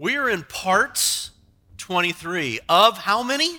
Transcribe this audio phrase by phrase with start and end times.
[0.00, 1.32] We're in parts
[1.78, 3.58] 23 of how many?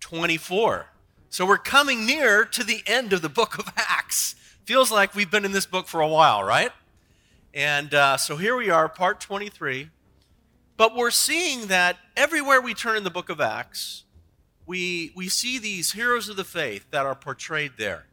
[0.00, 0.86] 24.
[1.28, 4.36] So we're coming near to the end of the book of Acts.
[4.64, 6.70] Feels like we've been in this book for a while, right?
[7.52, 9.90] And uh, so here we are, part 23.
[10.78, 14.04] But we're seeing that everywhere we turn in the book of Acts,
[14.64, 18.06] we, we see these heroes of the faith that are portrayed there.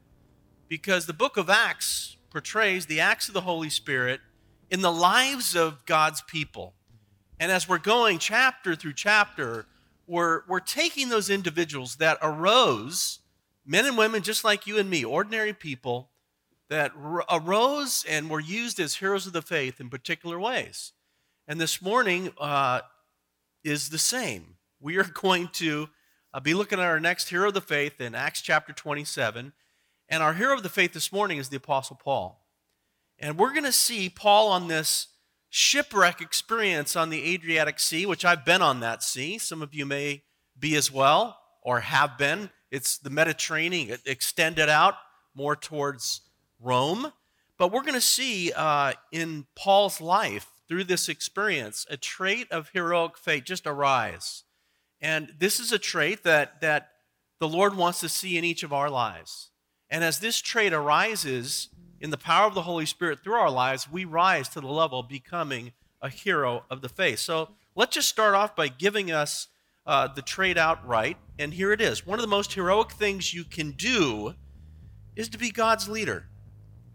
[0.68, 4.20] Because the book of Acts portrays the acts of the Holy Spirit
[4.70, 6.74] in the lives of God's people.
[7.40, 9.66] And as we're going chapter through chapter,
[10.08, 13.20] we're, we're taking those individuals that arose,
[13.66, 16.10] men and women just like you and me, ordinary people,
[16.70, 16.92] that
[17.32, 20.94] arose and were used as heroes of the faith in particular ways.
[21.48, 22.82] And this morning uh,
[23.64, 24.56] is the same.
[24.80, 25.90] We are going to
[26.34, 29.54] uh, be looking at our next hero of the faith in Acts chapter 27.
[30.10, 32.46] And our hero of the faith this morning is the Apostle Paul.
[33.20, 35.08] And we're going to see Paul on this
[35.50, 39.38] shipwreck experience on the Adriatic Sea, which I've been on that sea.
[39.38, 40.24] Some of you may
[40.58, 42.50] be as well or have been.
[42.72, 44.96] It's the Mediterranean, it extended out
[45.34, 46.22] more towards
[46.60, 47.14] Rome.
[47.58, 52.70] But we're going to see uh, in Paul's life through this experience a trait of
[52.74, 54.44] heroic faith just arise.
[55.00, 56.90] And this is a trait that, that
[57.40, 59.52] the Lord wants to see in each of our lives.
[59.90, 61.70] And as this trait arises,
[62.00, 65.00] in the power of the Holy Spirit through our lives, we rise to the level
[65.00, 67.20] of becoming a hero of the faith.
[67.20, 69.48] So let's just start off by giving us
[69.86, 71.18] uh, the trade outright.
[71.40, 72.06] And here it is.
[72.06, 74.36] One of the most heroic things you can do
[75.16, 76.26] is to be God's leader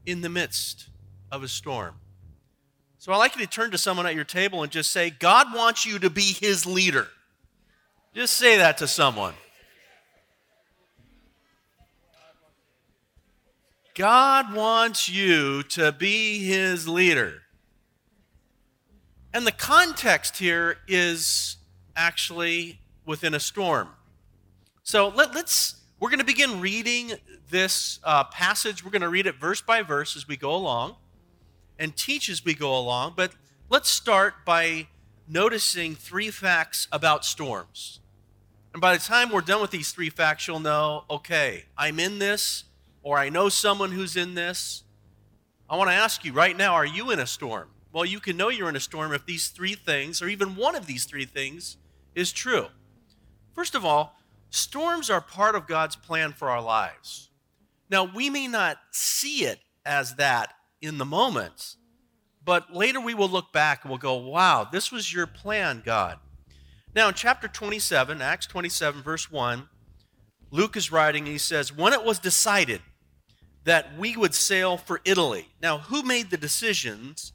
[0.06, 0.88] in the midst
[1.30, 1.96] of a storm.
[2.98, 5.52] So I'd like you to turn to someone at your table and just say, God
[5.52, 7.08] wants you to be his leader.
[8.14, 9.34] Just say that to someone.
[13.94, 17.42] God wants you to be his leader.
[19.34, 21.56] And the context here is
[21.94, 23.88] actually within a storm.
[24.82, 27.12] So let, us we're going to begin reading
[27.50, 28.84] this uh, passage.
[28.84, 30.96] We're going to read it verse by verse as we go along
[31.78, 33.14] and teach as we go along.
[33.16, 33.32] But
[33.68, 34.88] let's start by
[35.28, 38.00] noticing three facts about storms.
[38.72, 42.18] And by the time we're done with these three facts, you'll know okay, I'm in
[42.18, 42.64] this
[43.02, 44.84] or I know someone who's in this.
[45.68, 47.68] I want to ask you right now are you in a storm?
[47.92, 50.74] Well, you can know you're in a storm if these three things, or even one
[50.74, 51.76] of these three things,
[52.14, 52.68] is true.
[53.54, 54.16] First of all,
[54.50, 57.30] storms are part of God's plan for our lives.
[57.90, 61.76] Now, we may not see it as that in the moment,
[62.42, 66.18] but later we will look back and we'll go, wow, this was your plan, God.
[66.94, 69.68] Now, in chapter 27, Acts 27, verse 1,
[70.50, 72.80] Luke is writing and he says, When it was decided
[73.64, 75.48] that we would sail for Italy.
[75.60, 77.32] Now, who made the decisions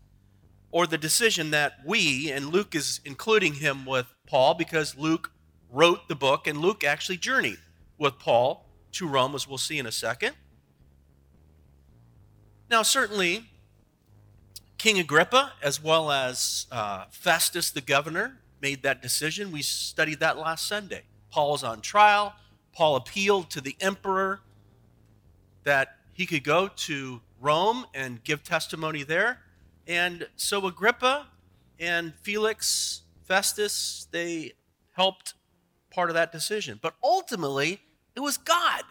[0.71, 5.31] or the decision that we, and Luke is including him with Paul because Luke
[5.71, 7.59] wrote the book and Luke actually journeyed
[7.97, 10.35] with Paul to Rome, as we'll see in a second.
[12.69, 13.45] Now, certainly,
[14.77, 19.51] King Agrippa, as well as uh, Festus the governor, made that decision.
[19.51, 21.03] We studied that last Sunday.
[21.31, 22.33] Paul's on trial.
[22.73, 24.41] Paul appealed to the emperor
[25.63, 29.37] that he could go to Rome and give testimony there.
[29.85, 31.27] And so Agrippa
[31.79, 34.53] and Felix, Festus, they
[34.93, 35.35] helped
[35.91, 36.79] part of that decision.
[36.81, 37.81] But ultimately,
[38.15, 38.81] it was God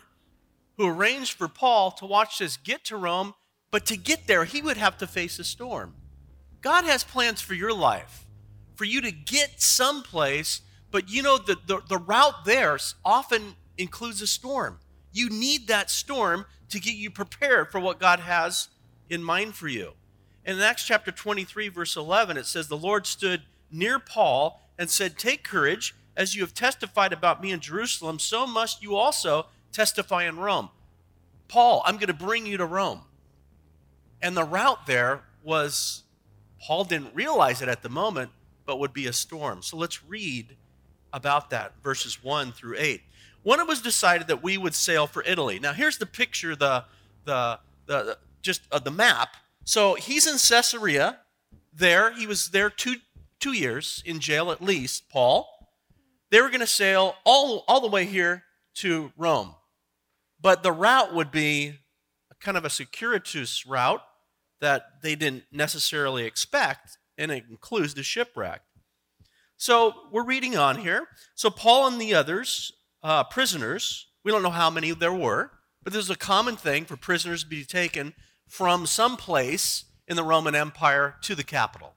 [0.77, 3.35] who arranged for Paul to watch this get to Rome,
[3.73, 5.95] but to get there, he would have to face a storm.
[6.61, 8.25] God has plans for your life,
[8.77, 10.61] for you to get someplace,
[10.93, 14.79] but you know, the, the, the route there often includes a storm.
[15.13, 18.69] You need that storm to get you prepared for what God has
[19.09, 19.93] in mind for you.
[20.45, 25.19] In Acts chapter 23, verse 11, it says, The Lord stood near Paul and said,
[25.19, 30.25] Take courage, as you have testified about me in Jerusalem, so must you also testify
[30.25, 30.71] in Rome.
[31.49, 33.03] Paul, I'm going to bring you to Rome.
[34.23, 36.05] And the route there was,
[36.61, 38.31] Paul didn't realize it at the moment,
[38.65, 39.63] but would be a storm.
[39.63, 40.57] So let's read
[41.13, 43.03] about that, verses 1 through 8
[43.47, 45.61] when it was decided that we would sail for Italy.
[45.61, 46.85] Now, here's the picture, the,
[47.27, 49.37] the, the just uh, the map.
[49.63, 51.21] So he's in Caesarea.
[51.73, 52.97] There, he was there two,
[53.39, 55.47] two years in jail at least, Paul.
[56.33, 58.43] They were going to sail all, all the way here
[58.79, 59.55] to Rome.
[60.41, 61.75] But the route would be
[62.41, 64.03] kind of a circuitous route
[64.61, 68.63] that they didn't necessarily expect, and it includes the shipwreck.
[69.57, 71.07] So we're reading on here.
[71.37, 72.73] So Paul and the others
[73.07, 74.09] uh, prisoners.
[74.25, 77.45] We don't know how many there were, but this is a common thing for prisoners
[77.45, 78.15] to be taken
[78.49, 81.95] from some place in the Roman Empire to the capital.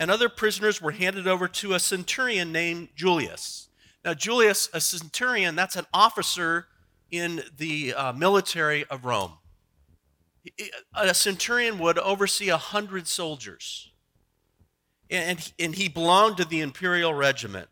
[0.00, 3.68] and other prisoners were handed over to a centurion named Julius.
[4.02, 6.68] Now, Julius, a centurion, that's an officer
[7.10, 9.34] in the uh, military of Rome.
[10.94, 13.90] A centurion would oversee a hundred soldiers,
[15.10, 17.68] and, and he belonged to the imperial regiment,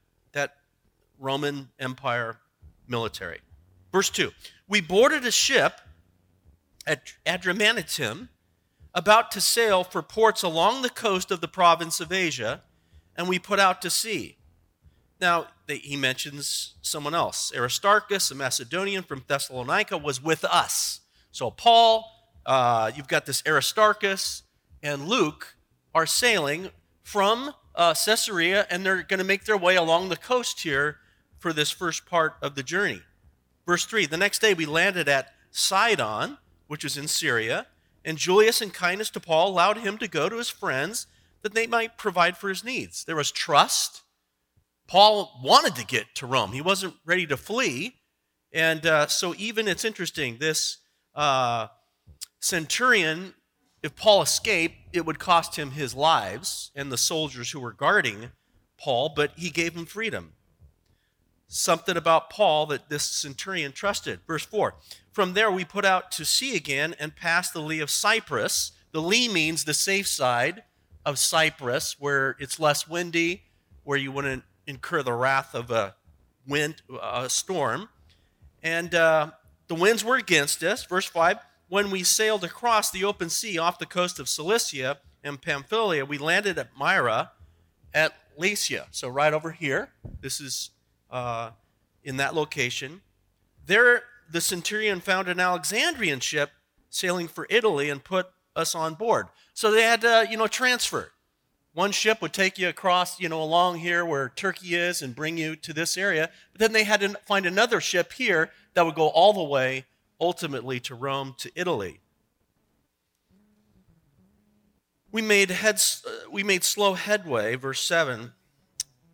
[1.18, 2.38] Roman Empire
[2.86, 3.40] military.
[3.92, 4.32] Verse 2
[4.68, 5.80] We boarded a ship
[6.86, 8.28] at Adramyttium
[8.94, 12.62] about to sail for ports along the coast of the province of Asia,
[13.16, 14.36] and we put out to sea.
[15.20, 17.52] Now, he mentions someone else.
[17.54, 21.00] Aristarchus, a Macedonian from Thessalonica, was with us.
[21.32, 22.04] So, Paul,
[22.46, 24.44] uh, you've got this Aristarchus,
[24.82, 25.56] and Luke
[25.94, 26.70] are sailing
[27.02, 30.98] from uh, Caesarea, and they're going to make their way along the coast here
[31.38, 33.02] for this first part of the journey.
[33.67, 37.67] Verse 3 The next day we landed at Sidon, which is in Syria
[38.05, 41.06] and Julius, in kindness to Paul, allowed him to go to his friends
[41.43, 43.05] that they might provide for his needs.
[43.05, 44.02] There was trust.
[44.87, 47.96] Paul wanted to get to Rome, he wasn't ready to flee.
[48.50, 50.79] And uh, so, even it's interesting, this
[51.14, 51.67] uh,
[52.40, 53.35] centurion,
[53.82, 58.31] if Paul escaped, it would cost him his lives and the soldiers who were guarding
[58.79, 60.32] Paul, but he gave him freedom
[61.48, 64.20] something about Paul that this centurion trusted.
[64.26, 64.74] Verse 4
[65.10, 68.72] From there we put out to sea again and passed the lee of Cyprus.
[68.92, 70.62] The lee means the safe side
[71.04, 73.44] of Cyprus, where it's less windy,
[73.82, 75.94] where you wouldn't incur the wrath of a
[76.46, 77.88] wind, a storm.
[78.62, 79.30] And uh,
[79.68, 80.84] the winds were against us.
[80.84, 85.40] Verse 5 When we sailed across the open sea off the coast of Cilicia and
[85.40, 87.32] Pamphylia, we landed at Myra
[87.94, 88.86] at Lycia.
[88.90, 89.90] So, right over here,
[90.20, 90.70] this is
[91.10, 91.50] uh,
[92.02, 93.02] in that location.
[93.66, 96.50] There, the centurion found an Alexandrian ship
[96.90, 99.28] sailing for Italy and put us on board.
[99.55, 101.12] So they had to, you know, transfer.
[101.75, 105.37] One ship would take you across, you know, along here where Turkey is and bring
[105.38, 106.31] you to this area.
[106.52, 109.84] But then they had to find another ship here that would go all the way
[110.20, 112.00] ultimately to Rome to Italy.
[115.11, 118.32] We made, heads, uh, we made slow headway, verse 7,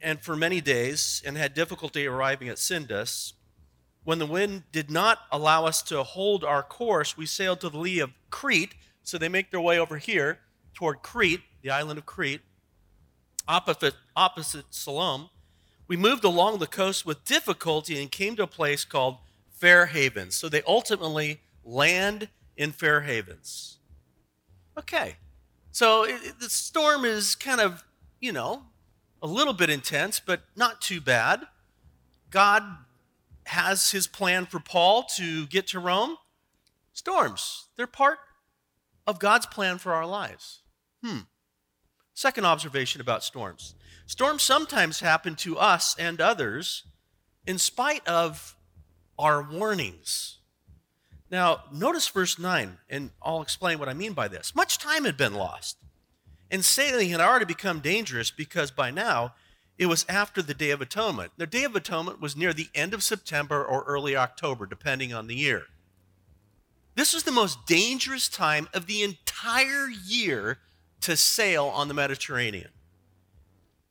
[0.04, 3.32] and for many days and had difficulty arriving at Sindus.
[4.04, 7.78] When the wind did not allow us to hold our course, we sailed to the
[7.78, 8.74] lee of Crete.
[9.02, 10.40] So they make their way over here
[10.74, 12.42] toward Crete, the island of Crete,
[13.48, 15.30] opposite, opposite Salome.
[15.88, 19.16] We moved along the coast with difficulty and came to a place called
[19.50, 20.34] Fair Havens.
[20.34, 22.28] So they ultimately land
[22.58, 23.78] in Fair Havens.
[24.78, 25.16] Okay,
[25.72, 27.84] so it, the storm is kind of,
[28.20, 28.64] you know,
[29.24, 31.46] a little bit intense, but not too bad.
[32.30, 32.62] God
[33.46, 36.18] has his plan for Paul to get to Rome.
[36.92, 38.18] Storms, they're part
[39.06, 40.60] of God's plan for our lives.
[41.02, 41.20] Hmm.
[42.12, 43.74] Second observation about storms
[44.06, 46.84] storms sometimes happen to us and others
[47.46, 48.54] in spite of
[49.18, 50.38] our warnings.
[51.30, 54.54] Now, notice verse 9, and I'll explain what I mean by this.
[54.54, 55.78] Much time had been lost.
[56.54, 59.34] And sailing had already become dangerous because by now
[59.76, 61.32] it was after the Day of Atonement.
[61.36, 65.26] The Day of Atonement was near the end of September or early October, depending on
[65.26, 65.64] the year.
[66.94, 70.58] This was the most dangerous time of the entire year
[71.00, 72.70] to sail on the Mediterranean.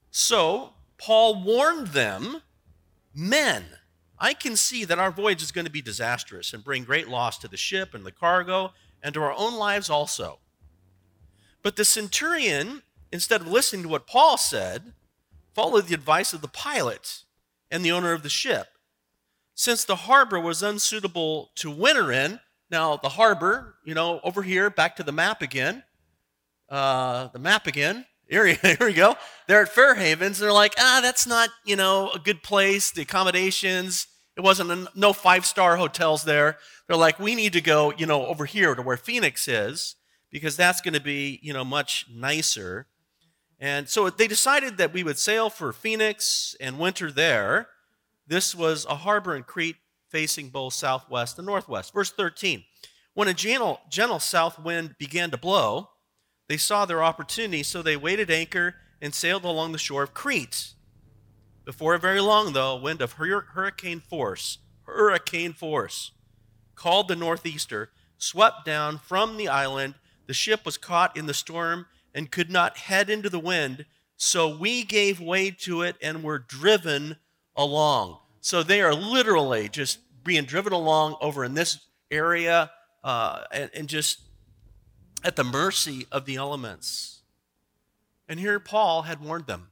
[0.09, 2.43] So, Paul warned them,
[3.13, 3.65] men,
[4.17, 7.37] I can see that our voyage is going to be disastrous and bring great loss
[7.39, 10.39] to the ship and the cargo and to our own lives also.
[11.63, 14.93] But the centurion, instead of listening to what Paul said,
[15.55, 17.23] followed the advice of the pilot
[17.71, 18.67] and the owner of the ship.
[19.55, 22.39] Since the harbor was unsuitable to winter in,
[22.69, 25.83] now the harbor, you know, over here, back to the map again,
[26.69, 28.05] uh, the map again.
[28.33, 29.15] Here, here we go.
[29.47, 30.39] They're at Fair Havens.
[30.39, 32.89] And they're like, ah, that's not, you know, a good place.
[32.89, 36.57] The accommodations, it wasn't a, no five star hotels there.
[36.87, 39.97] They're like, we need to go, you know, over here to where Phoenix is
[40.33, 42.87] because that's going to be, you know, much nicer.
[43.59, 47.69] And so they decided that we would sail for Phoenix and winter there.
[48.25, 49.75] This was a harbor in Crete
[50.09, 51.93] facing both southwest and northwest.
[51.93, 52.63] Verse 13
[53.13, 55.91] When a gentle, gentle south wind began to blow,
[56.49, 60.73] they saw their opportunity, so they weighed anchor and sailed along the shore of Crete.
[61.63, 66.11] Before very long, though, a wind of hurricane force, hurricane force,
[66.73, 69.93] called the northeaster, swept down from the island
[70.27, 74.55] the ship was caught in the storm and could not head into the wind, so
[74.55, 77.17] we gave way to it and were driven
[77.55, 78.19] along.
[78.41, 81.79] So they are literally just being driven along over in this
[82.11, 82.71] area
[83.03, 84.21] uh, and, and just
[85.23, 87.21] at the mercy of the elements.
[88.27, 89.69] And here Paul had warned them.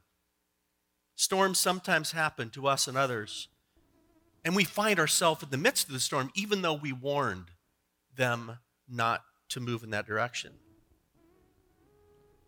[1.14, 3.48] Storms sometimes happen to us and others,
[4.44, 7.50] and we find ourselves in the midst of the storm, even though we warned
[8.16, 10.52] them not to move in that direction.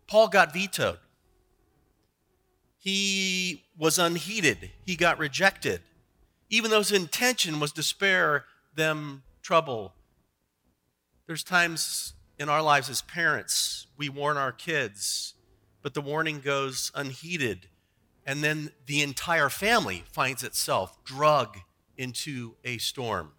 [0.07, 0.99] Paul got vetoed.
[2.77, 4.71] He was unheeded.
[4.85, 5.81] He got rejected,
[6.49, 8.45] even though his intention was to spare
[8.75, 9.93] them trouble.
[11.25, 15.33] There's times in our lives as parents, we warn our kids,
[15.81, 17.67] but the warning goes unheeded.
[18.25, 21.57] And then the entire family finds itself drug
[21.97, 23.31] into a storm.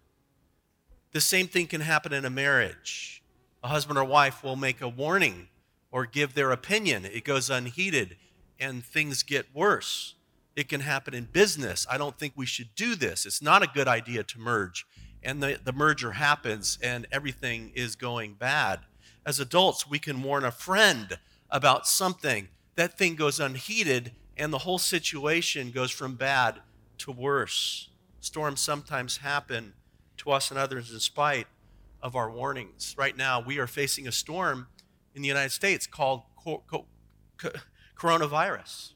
[1.11, 3.23] The same thing can happen in a marriage.
[3.63, 5.47] A husband or wife will make a warning
[5.91, 8.17] or give their opinion, it goes unheeded,
[8.59, 10.15] and things get worse.
[10.55, 11.85] It can happen in business.
[11.89, 13.25] I don't think we should do this.
[13.25, 14.85] It's not a good idea to merge.
[15.23, 18.81] And the, the merger happens, and everything is going bad.
[19.25, 22.49] As adults, we can warn a friend about something.
[22.75, 26.61] That thing goes unheeded, and the whole situation goes from bad
[26.99, 27.89] to worse.
[28.19, 29.73] Storms sometimes happen
[30.17, 31.47] to us and others in spite
[32.01, 32.95] of our warnings.
[32.97, 34.67] Right now, we are facing a storm
[35.15, 36.85] in the United States called co- co-
[37.37, 37.51] co-
[37.97, 38.93] coronavirus.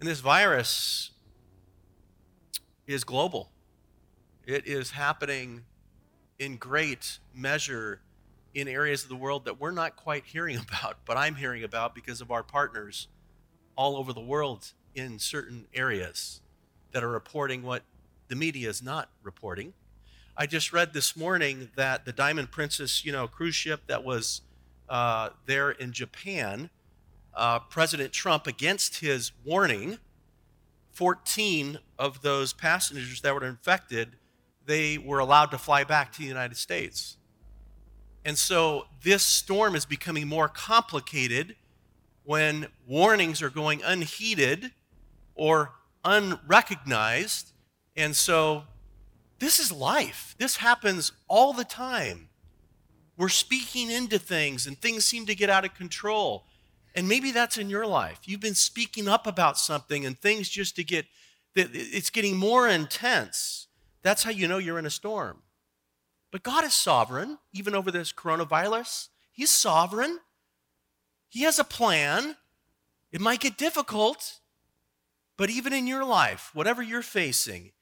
[0.00, 1.10] And this virus
[2.86, 3.50] is global,
[4.46, 5.64] it is happening
[6.38, 8.00] in great measure
[8.54, 11.94] in areas of the world that we're not quite hearing about, but I'm hearing about
[11.94, 13.08] because of our partners
[13.76, 16.40] all over the world in certain areas
[16.92, 17.82] that are reporting what
[18.28, 19.72] the media is not reporting.
[20.40, 24.42] I just read this morning that the Diamond Princess, you know, cruise ship that was
[24.88, 26.70] uh, there in Japan,
[27.34, 29.98] uh, President Trump, against his warning,
[30.92, 34.10] 14 of those passengers that were infected,
[34.64, 37.16] they were allowed to fly back to the United States.
[38.24, 41.56] And so this storm is becoming more complicated
[42.22, 44.70] when warnings are going unheeded
[45.34, 45.72] or
[46.04, 47.54] unrecognized
[47.96, 48.62] and so
[49.38, 50.34] this is life.
[50.38, 52.28] This happens all the time.
[53.16, 56.46] We're speaking into things and things seem to get out of control.
[56.94, 58.20] And maybe that's in your life.
[58.24, 61.06] You've been speaking up about something and things just to get,
[61.54, 63.66] it's getting more intense.
[64.02, 65.42] That's how you know you're in a storm.
[66.30, 69.08] But God is sovereign, even over this coronavirus.
[69.32, 70.18] He's sovereign.
[71.28, 72.36] He has a plan.
[73.12, 74.40] It might get difficult,
[75.36, 77.72] but even in your life, whatever you're facing,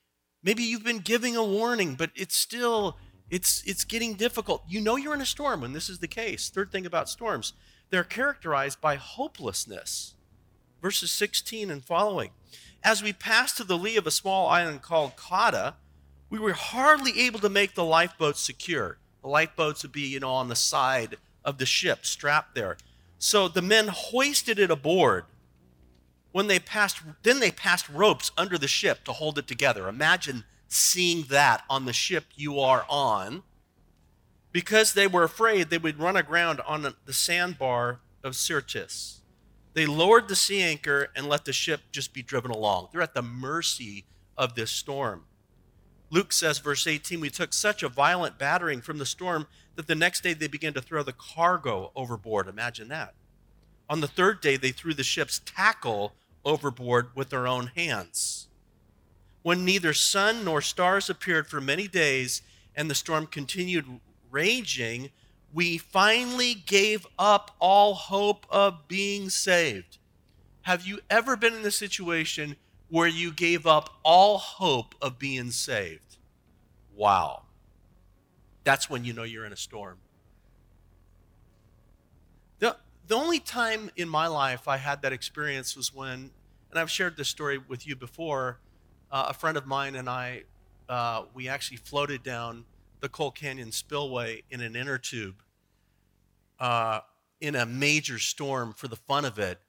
[0.46, 2.96] Maybe you've been giving a warning, but it's still
[3.28, 4.62] it's it's getting difficult.
[4.68, 6.48] You know you're in a storm when this is the case.
[6.48, 7.52] Third thing about storms,
[7.90, 10.14] they're characterized by hopelessness.
[10.80, 12.30] Verses 16 and following.
[12.84, 15.74] As we passed to the lee of a small island called Cauda,
[16.30, 18.98] we were hardly able to make the lifeboats secure.
[19.22, 22.76] The lifeboats would be, you know, on the side of the ship, strapped there.
[23.18, 25.24] So the men hoisted it aboard
[26.36, 29.88] when they passed, then they passed ropes under the ship to hold it together.
[29.88, 33.42] Imagine seeing that on the ship you are on.
[34.52, 39.22] Because they were afraid they would run aground on the sandbar of Syrtis.
[39.72, 42.88] They lowered the sea anchor and let the ship just be driven along.
[42.92, 44.04] They're at the mercy
[44.36, 45.24] of this storm.
[46.10, 49.94] Luke says, verse 18, we took such a violent battering from the storm that the
[49.94, 52.46] next day they began to throw the cargo overboard.
[52.46, 53.14] Imagine that.
[53.88, 56.12] On the third day, they threw the ship's tackle
[56.46, 58.48] overboard with their own hands.
[59.42, 62.40] When neither sun nor stars appeared for many days
[62.74, 64.00] and the storm continued
[64.30, 65.10] raging,
[65.52, 69.98] we finally gave up all hope of being saved.
[70.62, 72.56] Have you ever been in a situation
[72.88, 76.16] where you gave up all hope of being saved?
[76.94, 77.42] Wow.
[78.64, 79.98] That's when you know you're in a storm.
[82.58, 82.76] The,
[83.06, 86.30] the only time in my life I had that experience was when
[86.70, 88.58] and I've shared this story with you before.
[89.10, 90.42] Uh, a friend of mine and I,
[90.88, 92.64] uh, we actually floated down
[93.00, 95.36] the Coal Canyon spillway in an inner tube
[96.58, 97.00] uh,
[97.40, 99.60] in a major storm for the fun of it.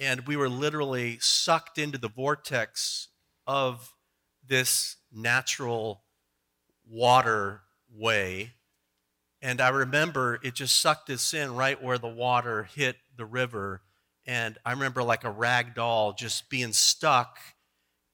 [0.00, 3.08] And we were literally sucked into the vortex
[3.46, 3.94] of
[4.46, 6.02] this natural
[6.88, 8.52] waterway.
[9.42, 13.82] And I remember it just sucked us in right where the water hit the river
[14.28, 17.38] and I remember like a rag doll just being stuck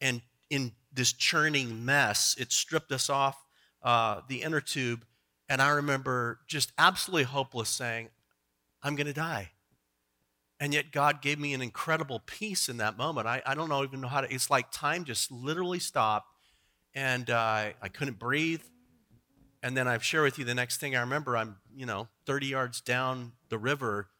[0.01, 2.37] and in this churning mess.
[2.39, 3.45] It stripped us off
[3.83, 5.05] uh, the inner tube.
[5.49, 8.11] And I remember just absolutely hopeless saying,
[8.81, 9.51] I'm going to die.
[10.61, 13.27] And yet God gave me an incredible peace in that moment.
[13.27, 16.29] I, I don't know even know how to, it's like time just literally stopped
[16.95, 18.63] and uh, I couldn't breathe.
[19.65, 22.47] And then I've shared with you the next thing I remember, I'm, you know, 30
[22.47, 24.11] yards down the river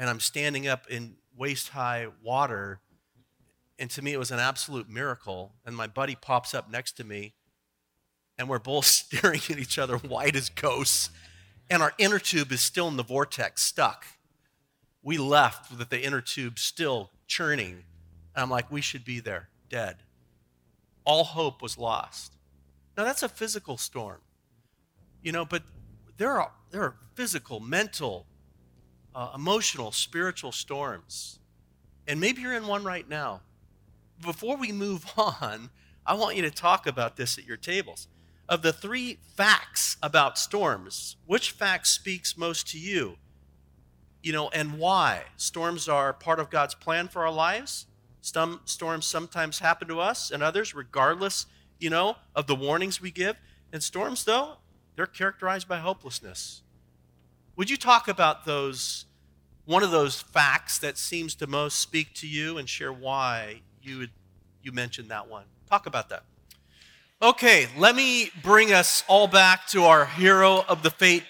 [0.00, 2.80] and I'm standing up in waist high water.
[3.78, 5.54] And to me, it was an absolute miracle.
[5.64, 7.34] And my buddy pops up next to me,
[8.38, 11.10] and we're both staring at each other, white as ghosts.
[11.70, 14.06] And our inner tube is still in the vortex, stuck.
[15.02, 17.84] We left with the inner tube still churning.
[18.34, 19.96] And I'm like, we should be there, dead.
[21.04, 22.36] All hope was lost.
[22.96, 24.20] Now, that's a physical storm,
[25.20, 25.64] you know, but
[26.16, 28.26] there are, there are physical, mental,
[29.14, 31.38] uh, emotional, spiritual storms.
[32.06, 33.40] And maybe you're in one right now.
[34.20, 35.70] Before we move on,
[36.06, 38.08] I want you to talk about this at your tables.
[38.48, 43.16] Of the three facts about storms, which fact speaks most to you?
[44.22, 45.22] You know, and why?
[45.36, 47.86] Storms are part of God's plan for our lives.
[48.20, 51.46] Some storms sometimes happen to us and others, regardless,
[51.78, 53.36] you know, of the warnings we give.
[53.72, 54.58] And storms, though,
[54.96, 56.62] they're characterized by hopelessness.
[57.56, 59.04] Would you talk about those,
[59.64, 63.98] one of those facts that seems to most speak to you and share why you,
[63.98, 64.10] would,
[64.62, 65.44] you mentioned that one?
[65.70, 66.24] Talk about that.
[67.22, 71.22] Okay, let me bring us all back to our hero of the faith,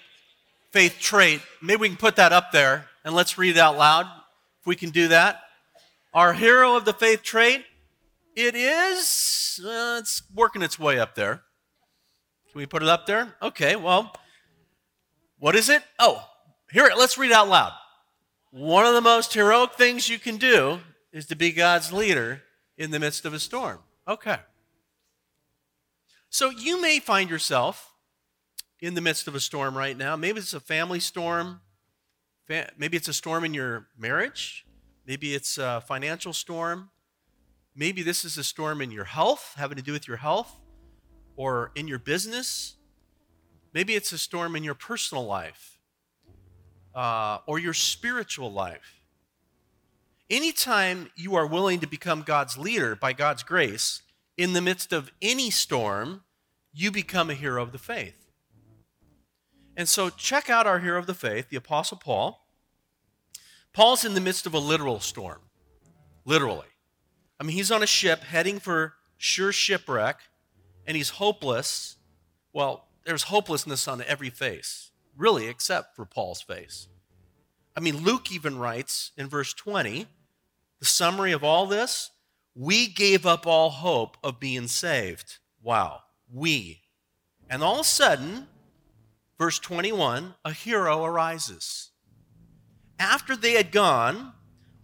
[0.71, 1.43] faith trait.
[1.61, 4.07] Maybe we can put that up there and let's read it out loud
[4.61, 5.43] if we can do that.
[6.15, 7.65] Our hero of the faith trait,
[8.35, 11.43] it is, uh, it's working its way up there.
[12.51, 13.35] Can we put it up there?
[13.43, 14.17] Okay, well,
[15.39, 15.83] what is it?
[15.99, 16.25] Oh,
[16.71, 16.97] here, it.
[16.97, 17.73] let's read out loud.
[18.51, 20.81] One of the most heroic things you can do
[21.13, 22.43] is to be God's leader
[22.77, 23.81] in the midst of a storm.
[24.07, 24.39] Okay.
[26.31, 27.93] So you may find yourself
[28.81, 30.17] in the midst of a storm right now.
[30.17, 31.61] Maybe it's a family storm.
[32.49, 34.67] Maybe it's a storm in your marriage.
[35.07, 36.91] Maybe it's a financial storm.
[37.77, 40.61] Maybe this is a storm in your health, having to do with your health,
[41.37, 42.77] or in your business.
[43.75, 45.81] Maybe it's a storm in your personal life
[46.95, 49.01] uh, or your spiritual life.
[50.31, 54.03] Anytime you are willing to become God's leader by God's grace,
[54.39, 56.23] in the midst of any storm,
[56.73, 58.31] you become a hero of the faith.
[59.77, 62.47] And so, check out our hero of the faith, the Apostle Paul.
[63.73, 65.41] Paul's in the midst of a literal storm,
[66.25, 66.69] literally.
[67.41, 70.21] I mean, he's on a ship heading for sure shipwreck,
[70.87, 71.97] and he's hopeless.
[72.53, 76.89] Well, there's hopelessness on every face, really, except for Paul's face.
[77.77, 80.07] I mean, Luke even writes in verse 20
[80.81, 82.11] the summary of all this
[82.55, 85.39] we gave up all hope of being saved.
[85.63, 86.83] Wow, we.
[87.51, 88.47] And all of a sudden,
[89.39, 91.91] verse 21, a hero arises.
[92.99, 94.35] After they had gone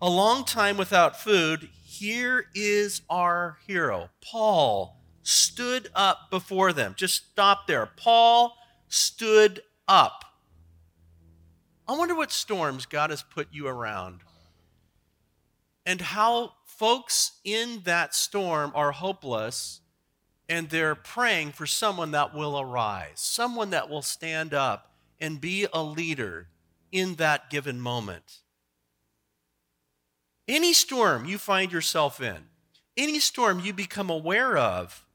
[0.03, 6.95] a long time without food, here is our hero, Paul stood up before them.
[6.97, 7.87] Just stop there.
[7.87, 8.57] Paul
[8.89, 10.25] stood up.
[11.89, 14.21] I wonder what storms God has put you around
[15.85, 19.81] and how folks in that storm are hopeless
[20.49, 25.67] and they're praying for someone that will arise, someone that will stand up and be
[25.73, 26.49] a leader
[26.91, 28.39] in that given moment.
[30.49, 32.49] Any storm you find yourself in,
[32.97, 35.07] any storm you become aware of,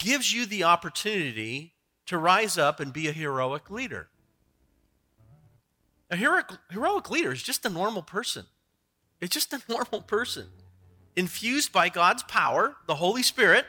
[0.00, 1.74] gives you the opportunity
[2.06, 4.08] to rise up and be a heroic leader.
[6.10, 8.46] A heroic, heroic leader is just a normal person.
[9.20, 10.48] It's just a normal person,
[11.14, 13.66] infused by God's power, the Holy Spirit,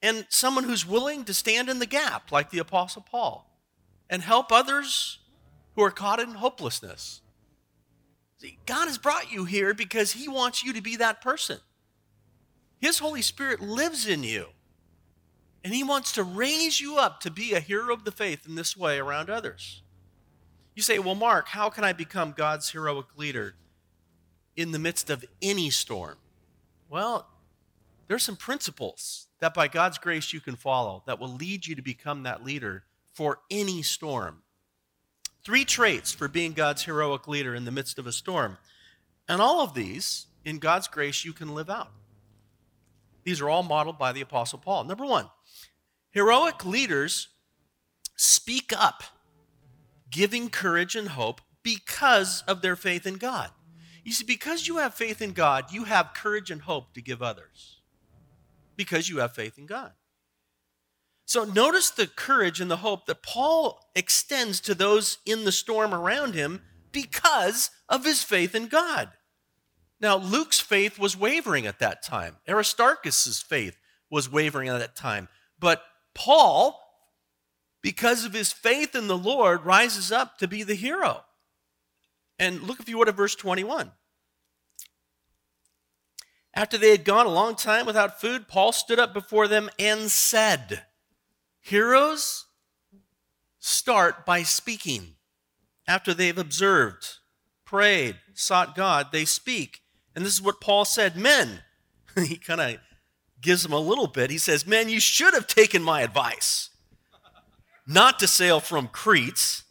[0.00, 3.50] and someone who's willing to stand in the gap, like the Apostle Paul,
[4.08, 5.18] and help others
[5.74, 7.20] who are caught in hopelessness.
[8.38, 11.58] See, God has brought you here because He wants you to be that person.
[12.78, 14.46] His Holy Spirit lives in you.
[15.64, 18.54] And he wants to raise you up to be a hero of the faith in
[18.54, 19.82] this way around others.
[20.74, 23.56] You say, well, Mark, how can I become God's heroic leader
[24.56, 26.16] in the midst of any storm?
[26.88, 27.28] Well,
[28.06, 31.82] there's some principles that by God's grace you can follow that will lead you to
[31.82, 34.42] become that leader for any storm.
[35.44, 38.58] Three traits for being God's heroic leader in the midst of a storm.
[39.28, 41.90] And all of these, in God's grace, you can live out.
[43.24, 44.84] These are all modeled by the Apostle Paul.
[44.84, 45.28] Number one,
[46.10, 47.28] Heroic leaders
[48.16, 49.02] speak up,
[50.10, 53.50] giving courage and hope because of their faith in God.
[54.04, 57.22] You see, because you have faith in God, you have courage and hope to give
[57.22, 57.80] others.
[58.76, 59.92] Because you have faith in God.
[61.26, 65.92] So notice the courage and the hope that Paul extends to those in the storm
[65.92, 69.10] around him because of his faith in God.
[70.00, 72.36] Now, Luke's faith was wavering at that time.
[72.48, 73.76] Aristarchus' faith
[74.10, 75.28] was wavering at that time.
[75.58, 75.82] But
[76.18, 76.80] Paul,
[77.80, 81.22] because of his faith in the Lord, rises up to be the hero.
[82.40, 83.92] And look, if you would, at verse 21.
[86.54, 90.10] After they had gone a long time without food, Paul stood up before them and
[90.10, 90.82] said,
[91.60, 92.46] Heroes
[93.60, 95.14] start by speaking.
[95.86, 97.18] After they've observed,
[97.64, 99.82] prayed, sought God, they speak.
[100.16, 101.62] And this is what Paul said Men,
[102.16, 102.78] he kind of
[103.40, 104.30] gives him a little bit.
[104.30, 106.70] He says, Man, you should have taken my advice
[107.88, 109.62] not to sail from Crete.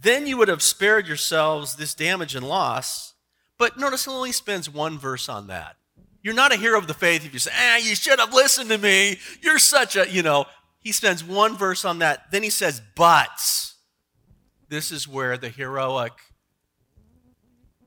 [0.00, 3.14] Then you would have spared yourselves this damage and loss.
[3.58, 5.76] But notice he only spends one verse on that.
[6.22, 8.70] You're not a hero of the faith if you say, ah, you should have listened
[8.70, 9.18] to me.
[9.42, 10.46] You're such a, you know.
[10.80, 12.30] He spends one verse on that.
[12.30, 13.28] Then he says, but
[14.68, 16.12] this is where the heroic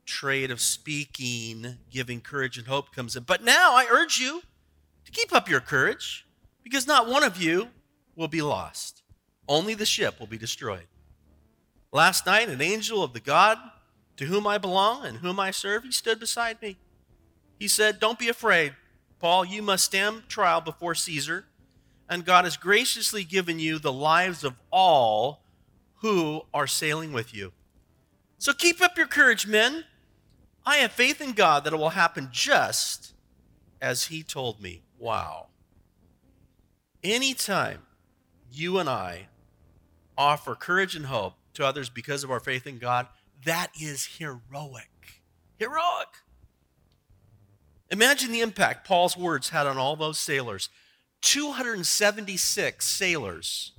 [0.06, 3.24] trait of speaking, giving courage and hope comes in.
[3.24, 4.42] But now I urge you
[5.12, 6.26] keep up your courage,
[6.64, 7.70] because not one of you
[8.16, 9.04] will be lost.
[9.48, 10.88] Only the ship will be destroyed.
[11.92, 13.58] Last night, an angel of the God
[14.18, 16.78] to whom I belong and whom I serve, he stood beside me.
[17.58, 18.74] He said, Don't be afraid,
[19.18, 19.46] Paul.
[19.46, 21.46] You must stand trial before Caesar,
[22.10, 25.42] and God has graciously given you the lives of all
[26.02, 27.54] who are sailing with you.
[28.38, 29.86] So keep up your courage, men.
[30.66, 33.14] I have faith in God that it will happen just
[33.82, 34.82] as He told me.
[35.00, 35.48] Wow.
[37.04, 37.80] Anytime
[38.52, 39.30] you and I
[40.18, 43.08] offer courage and hope to others because of our faith in God,
[43.46, 45.24] that is heroic.
[45.58, 46.10] Heroic.
[47.90, 50.70] Imagine the impact Paul's words had on all those sailors.
[51.22, 53.72] 276 sailors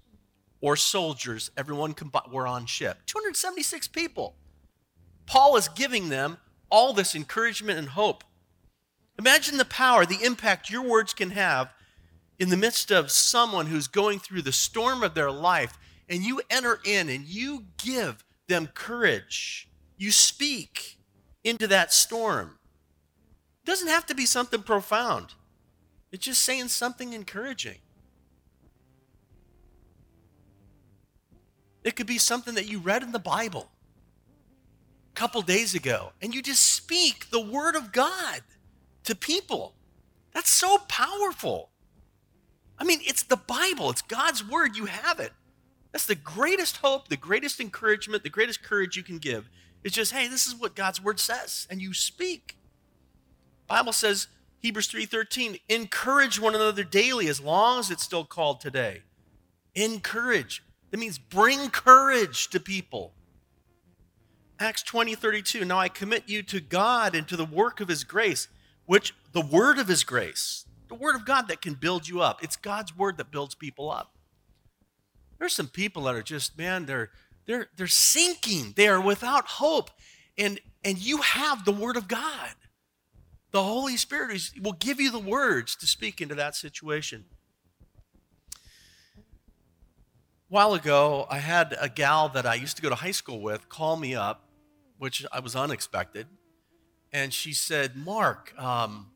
[0.61, 1.95] or soldiers, everyone
[2.31, 2.99] were on ship.
[3.07, 4.37] 276 people.
[5.27, 6.39] Paul is giving them
[6.71, 8.25] all this encouragement and hope.
[9.21, 11.75] Imagine the power, the impact your words can have
[12.39, 15.79] in the midst of someone who's going through the storm of their life,
[16.09, 19.69] and you enter in and you give them courage.
[19.99, 20.97] You speak
[21.45, 22.61] into that storm.
[23.63, 25.35] It doesn't have to be something profound,
[26.11, 27.81] it's just saying something encouraging.
[31.85, 33.71] It could be something that you read in the Bible
[35.13, 38.41] a couple days ago, and you just speak the word of God
[39.05, 39.75] to people.
[40.33, 41.71] That's so powerful.
[42.79, 44.77] I mean, it's the Bible, it's God's word.
[44.77, 45.33] You have it.
[45.93, 49.51] That's the greatest hope, the greatest encouragement, the greatest courage you can give.
[49.83, 52.57] It's just, hey, this is what God's word says, and you speak.
[53.67, 54.29] Bible says,
[54.61, 59.03] Hebrews 3:13, encourage one another daily as long as it's still called today.
[59.75, 60.63] Encourage.
[60.91, 63.15] That means bring courage to people.
[64.59, 65.65] Acts 20, 32.
[65.65, 68.49] Now I commit you to God and to the work of his grace,
[68.91, 72.43] which the word of his grace, the word of God that can build you up.
[72.43, 74.17] It's God's word that builds people up.
[75.39, 77.11] There's some people that are just, man, they're
[77.47, 78.73] they're they're sinking.
[78.75, 79.93] They are without hope.
[80.37, 82.51] And and you have the word of God.
[83.53, 87.27] The Holy Spirit is, will give you the words to speak into that situation.
[89.21, 89.23] A
[90.49, 93.69] while ago, I had a gal that I used to go to high school with
[93.69, 94.49] call me up
[94.99, 96.27] which I was unexpected.
[97.13, 99.11] And she said, Mark, um,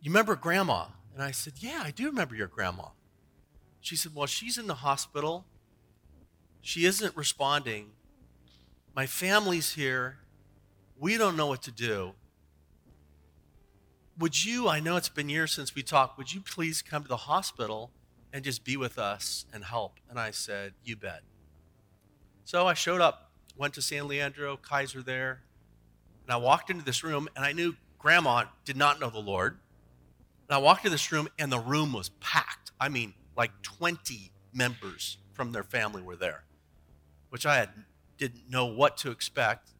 [0.00, 0.86] you remember grandma?
[1.14, 2.86] And I said, Yeah, I do remember your grandma.
[3.80, 5.44] She said, Well, she's in the hospital.
[6.62, 7.90] She isn't responding.
[8.94, 10.18] My family's here.
[10.98, 12.12] We don't know what to do.
[14.18, 17.08] Would you, I know it's been years since we talked, would you please come to
[17.08, 17.90] the hospital
[18.32, 19.98] and just be with us and help?
[20.08, 21.22] And I said, You bet.
[22.44, 25.42] So I showed up went to San Leandro, Kaiser there,
[26.30, 29.58] and I walked into this room and I knew grandma did not know the Lord.
[30.48, 32.70] And I walked into this room and the room was packed.
[32.78, 36.44] I mean, like 20 members from their family were there,
[37.30, 37.70] which I had,
[38.16, 39.70] didn't know what to expect.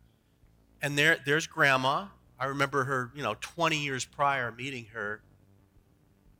[0.82, 2.06] And there, there's grandma.
[2.36, 5.22] I remember her, you know, 20 years prior meeting her.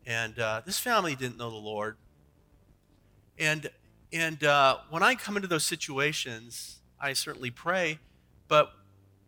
[0.07, 1.97] And uh, this family didn't know the Lord.
[3.39, 3.71] And,
[4.13, 8.01] and uh, when I come into those situations, I certainly pray,
[8.49, 8.73] but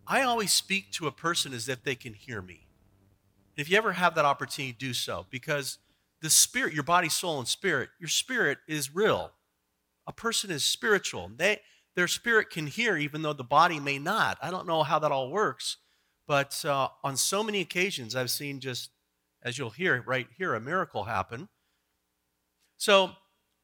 [0.06, 2.66] I always speak to a person as if they can hear me.
[3.56, 5.78] If you ever have that opportunity, do so because
[6.20, 9.32] the spirit, your body, soul, and spirit, your spirit is real.
[10.06, 11.30] A person is spiritual.
[11.36, 11.60] They,
[11.94, 14.38] their spirit can hear even though the body may not.
[14.40, 15.76] I don't know how that all works,
[16.26, 18.90] but uh, on so many occasions, I've seen just,
[19.42, 21.48] as you'll hear right here, a miracle happen.
[22.78, 23.12] So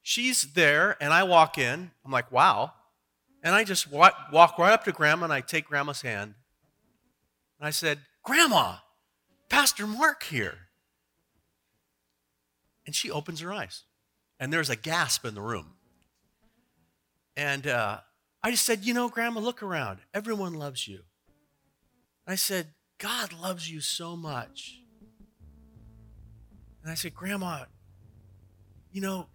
[0.01, 1.91] she's there, and I walk in.
[2.05, 2.73] I'm like, wow,
[3.43, 6.33] and I just walk, walk right up to Grandma and I take Grandma's hand.
[7.59, 8.77] And I said, Grandma,
[9.49, 10.57] Pastor Mark here.
[12.85, 13.83] And she opens her eyes.
[14.39, 15.73] And there's a gasp in the room.
[17.35, 17.99] And uh,
[18.43, 19.99] I just said, You know, Grandma, look around.
[20.13, 21.01] Everyone loves you.
[22.27, 24.81] I said, God loves you so much.
[26.83, 27.65] And I said, Grandma,
[28.91, 29.27] you know,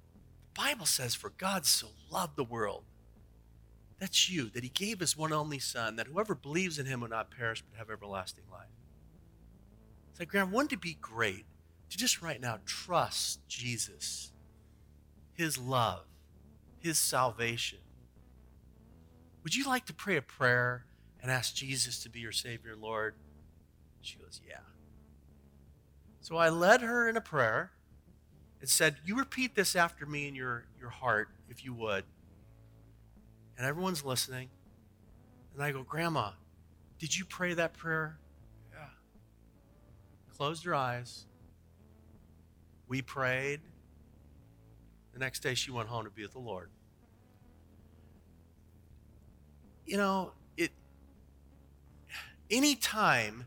[0.54, 2.84] the Bible says, For God so loved the world.
[3.98, 7.08] That's you, that he gave his one only son, that whoever believes in him will
[7.08, 8.68] not perish but have everlasting life.
[10.14, 11.46] I said, Grandma, wouldn't it be great
[11.90, 14.32] to just right now trust Jesus,
[15.32, 16.04] his love,
[16.78, 17.78] his salvation?
[19.42, 20.86] Would you like to pray a prayer
[21.20, 23.14] and ask Jesus to be your Savior Lord?
[24.00, 24.58] She goes, Yeah.
[26.20, 27.72] So I led her in a prayer
[28.60, 32.04] and said, You repeat this after me in your, your heart, if you would.
[33.56, 34.48] And everyone's listening.
[35.54, 36.30] And I go, Grandma,
[36.98, 38.18] did you pray that prayer?
[38.72, 38.86] Yeah.
[40.36, 41.26] Closed her eyes.
[42.88, 43.60] We prayed.
[45.12, 46.70] The next day she went home to be with the Lord.
[49.86, 50.72] You know, it
[52.50, 53.46] anytime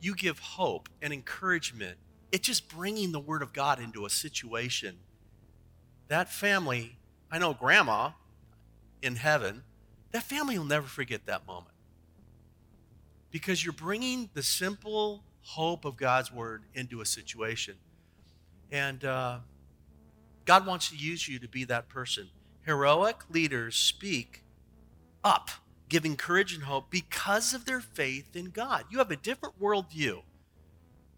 [0.00, 1.96] you give hope and encouragement,
[2.32, 4.98] it's just bringing the word of God into a situation.
[6.08, 6.98] That family,
[7.30, 8.10] I know grandma
[9.02, 9.62] in heaven,
[10.12, 11.74] that family will never forget that moment.
[13.30, 17.74] Because you're bringing the simple hope of God's word into a situation.
[18.70, 19.38] And uh,
[20.44, 22.28] God wants to use you to be that person.
[22.64, 24.42] Heroic leaders speak
[25.22, 25.50] up,
[25.88, 28.84] giving courage and hope because of their faith in God.
[28.90, 30.22] You have a different worldview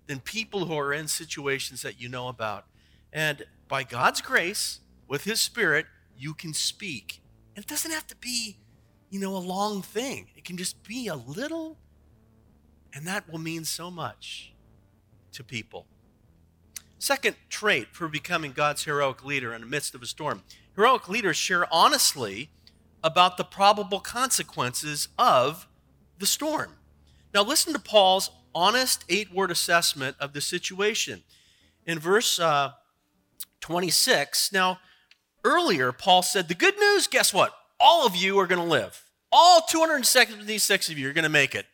[0.07, 2.65] than people who are in situations that you know about.
[3.13, 5.87] And by God's grace, with His Spirit,
[6.19, 7.23] you can speak.
[7.59, 8.57] And it doesn't have to be,
[9.11, 11.77] you know, a long thing, it can just be a little,
[12.95, 14.53] and that will mean so much
[15.33, 15.85] to people.
[17.01, 20.45] Second trait for becoming God's heroic leader in the midst of a storm
[20.77, 22.51] heroic leaders share honestly
[23.03, 25.67] about the probable consequences of
[26.21, 26.75] the storm.
[27.35, 31.25] Now, listen to Paul's honest eight word assessment of the situation.
[31.85, 32.75] In verse uh,
[33.59, 34.79] 26, now,
[35.45, 37.55] earlier, Paul said, The good news, guess what?
[37.81, 39.05] All of you are going to live.
[39.31, 41.67] All 276 of you are going to make it.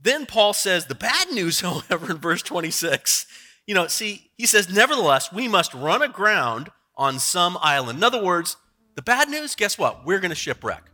[0.00, 3.26] Then Paul says, The bad news, however, in verse 26,
[3.66, 7.98] you know, see, he says, Nevertheless, we must run aground on some island.
[7.98, 8.56] In other words,
[8.96, 10.04] the bad news, guess what?
[10.04, 10.84] We're going to shipwreck.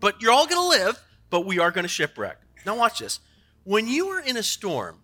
[0.00, 2.38] But you're all going to live, but we are going to shipwreck.
[2.64, 3.20] Now, watch this.
[3.64, 5.00] When you are in a storm,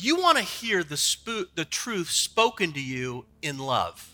[0.00, 4.11] you want to hear the, the truth spoken to you in love.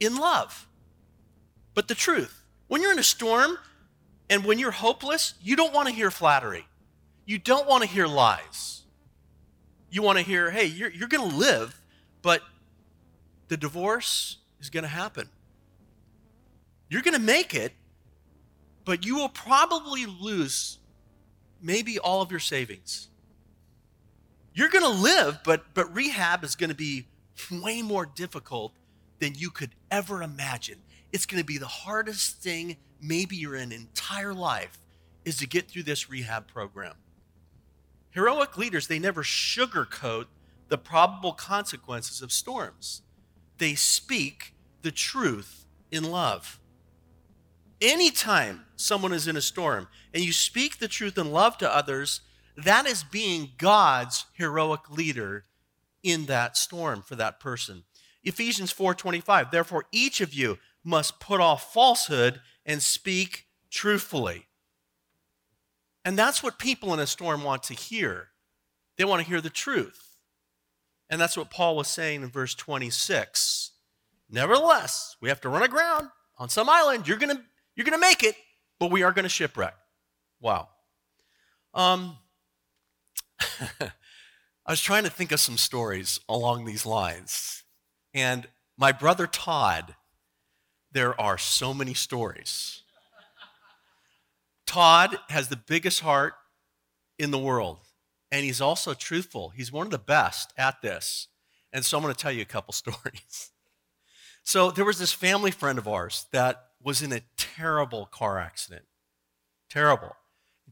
[0.00, 0.66] In love.
[1.74, 2.42] But the truth.
[2.66, 3.58] When you're in a storm
[4.28, 6.66] and when you're hopeless, you don't want to hear flattery.
[7.26, 8.82] You don't want to hear lies.
[9.90, 11.80] You want to hear, hey, you're, you're going to live,
[12.22, 12.42] but
[13.48, 15.28] the divorce is going to happen.
[16.88, 17.72] You're going to make it,
[18.84, 20.78] but you will probably lose
[21.60, 23.08] maybe all of your savings.
[24.54, 27.06] You're going to live, but, but rehab is going to be
[27.50, 28.72] way more difficult
[29.20, 30.78] than you could ever imagine.
[31.12, 34.78] It's going to be the hardest thing maybe your entire life
[35.24, 36.94] is to get through this rehab program.
[38.10, 40.26] Heroic leaders, they never sugarcoat
[40.68, 43.02] the probable consequences of storms.
[43.58, 46.58] They speak the truth in love.
[47.80, 52.20] Anytime someone is in a storm and you speak the truth in love to others,
[52.56, 55.44] that is being God's heroic leader
[56.02, 57.84] in that storm for that person.
[58.22, 64.46] Ephesians 4:25 Therefore each of you must put off falsehood and speak truthfully.
[66.04, 68.28] And that's what people in a storm want to hear.
[68.96, 70.16] They want to hear the truth.
[71.08, 73.72] And that's what Paul was saying in verse 26.
[74.30, 77.08] Nevertheless, we have to run aground on some island.
[77.08, 77.42] You're going to
[77.74, 78.34] you're going to make it,
[78.78, 79.74] but we are going to shipwreck.
[80.40, 80.68] Wow.
[81.74, 82.16] Um,
[83.40, 83.90] I
[84.68, 87.64] was trying to think of some stories along these lines.
[88.14, 89.94] And my brother Todd,
[90.92, 92.82] there are so many stories.
[94.66, 96.34] Todd has the biggest heart
[97.18, 97.78] in the world,
[98.30, 99.50] and he's also truthful.
[99.50, 101.28] He's one of the best at this.
[101.72, 103.50] And so I'm going to tell you a couple stories.
[104.42, 108.84] So there was this family friend of ours that was in a terrible car accident.
[109.68, 110.16] Terrible.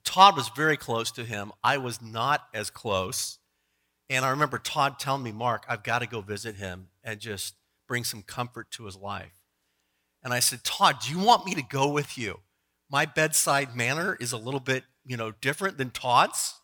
[0.04, 1.52] Todd was very close to him.
[1.62, 3.38] I was not as close.
[4.10, 7.54] And I remember Todd telling me, Mark, I've got to go visit him and just
[7.86, 9.32] bring some comfort to his life.
[10.22, 12.40] And I said, Todd, do you want me to go with you?
[12.90, 16.54] My bedside manner is a little bit, you know, different than Todd's.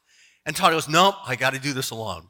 [0.46, 2.28] And Todd goes, Nope, I got to do this alone.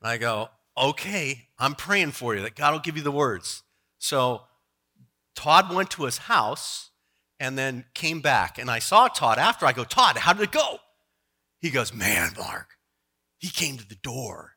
[0.00, 3.62] And I go, Okay, I'm praying for you that God will give you the words.
[3.98, 4.42] So
[5.34, 6.90] Todd went to his house
[7.38, 8.58] and then came back.
[8.58, 9.66] And I saw Todd after.
[9.66, 10.78] I go, Todd, how did it go?
[11.60, 12.70] He goes, Man, Mark,
[13.38, 14.53] he came to the door.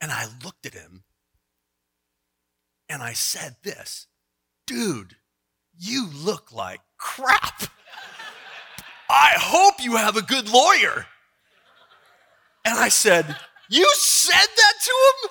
[0.00, 1.04] And I looked at him
[2.88, 4.06] and I said this
[4.66, 5.16] Dude,
[5.78, 7.62] you look like crap.
[9.08, 11.06] I hope you have a good lawyer.
[12.64, 13.36] And I said,
[13.68, 15.30] You said that to him?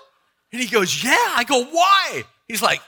[0.53, 1.11] And he goes, Yeah.
[1.35, 2.23] I go, Why?
[2.47, 2.81] He's like,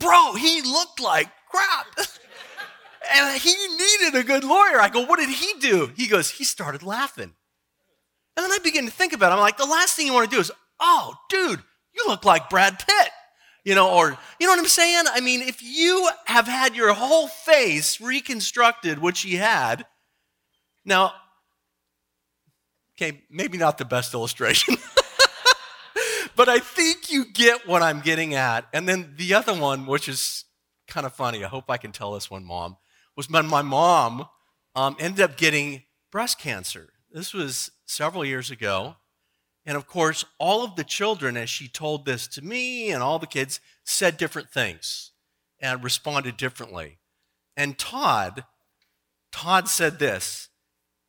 [0.00, 1.86] Bro, he looked like crap.
[3.14, 4.80] and he needed a good lawyer.
[4.80, 5.90] I go, What did he do?
[5.96, 7.34] He goes, He started laughing.
[8.38, 9.34] And then I begin to think about it.
[9.34, 11.60] I'm like, The last thing you want to do is, Oh, dude,
[11.92, 13.10] you look like Brad Pitt.
[13.64, 15.06] You know, or, you know what I'm saying?
[15.12, 19.86] I mean, if you have had your whole face reconstructed, which he had,
[20.84, 21.12] now,
[22.94, 24.76] okay, maybe not the best illustration.
[26.36, 28.68] but I think you get what I'm getting at.
[28.72, 30.44] And then the other one, which is
[30.86, 32.76] kind of funny, I hope I can tell this one, Mom,
[33.16, 34.26] was when my mom
[34.76, 36.90] um, ended up getting breast cancer.
[37.10, 38.96] This was several years ago.
[39.66, 43.18] And of course, all of the children, as she told this to me and all
[43.18, 45.12] the kids, said different things
[45.60, 46.98] and responded differently.
[47.56, 48.44] And Todd,
[49.32, 50.48] Todd said this.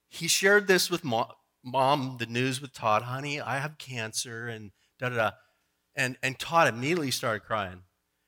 [0.10, 1.28] He shared this with mom,
[1.64, 5.32] mom the news with Todd, honey, I have cancer, and da da da.
[5.96, 7.84] And, and Todd immediately started crying.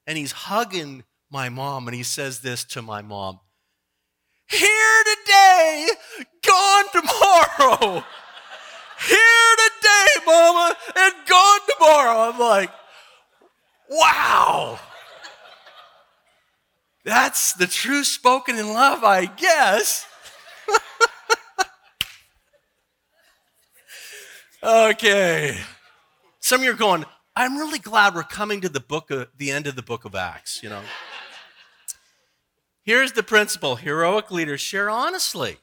[0.06, 3.40] And he's hugging my mom, and he says this to my mom
[4.48, 5.88] Here today,
[6.46, 8.04] gone tomorrow.
[9.08, 12.30] Here today, mama, and gone tomorrow.
[12.30, 12.72] I'm like,
[13.90, 14.80] wow.
[17.04, 20.06] That's the truth spoken in love, I guess.
[24.64, 25.58] okay.
[26.40, 29.52] Some of you are going, I'm really glad we're coming to the book of, the
[29.52, 30.82] end of the book of Acts, you know.
[32.84, 35.58] Here's the principle heroic leaders share honestly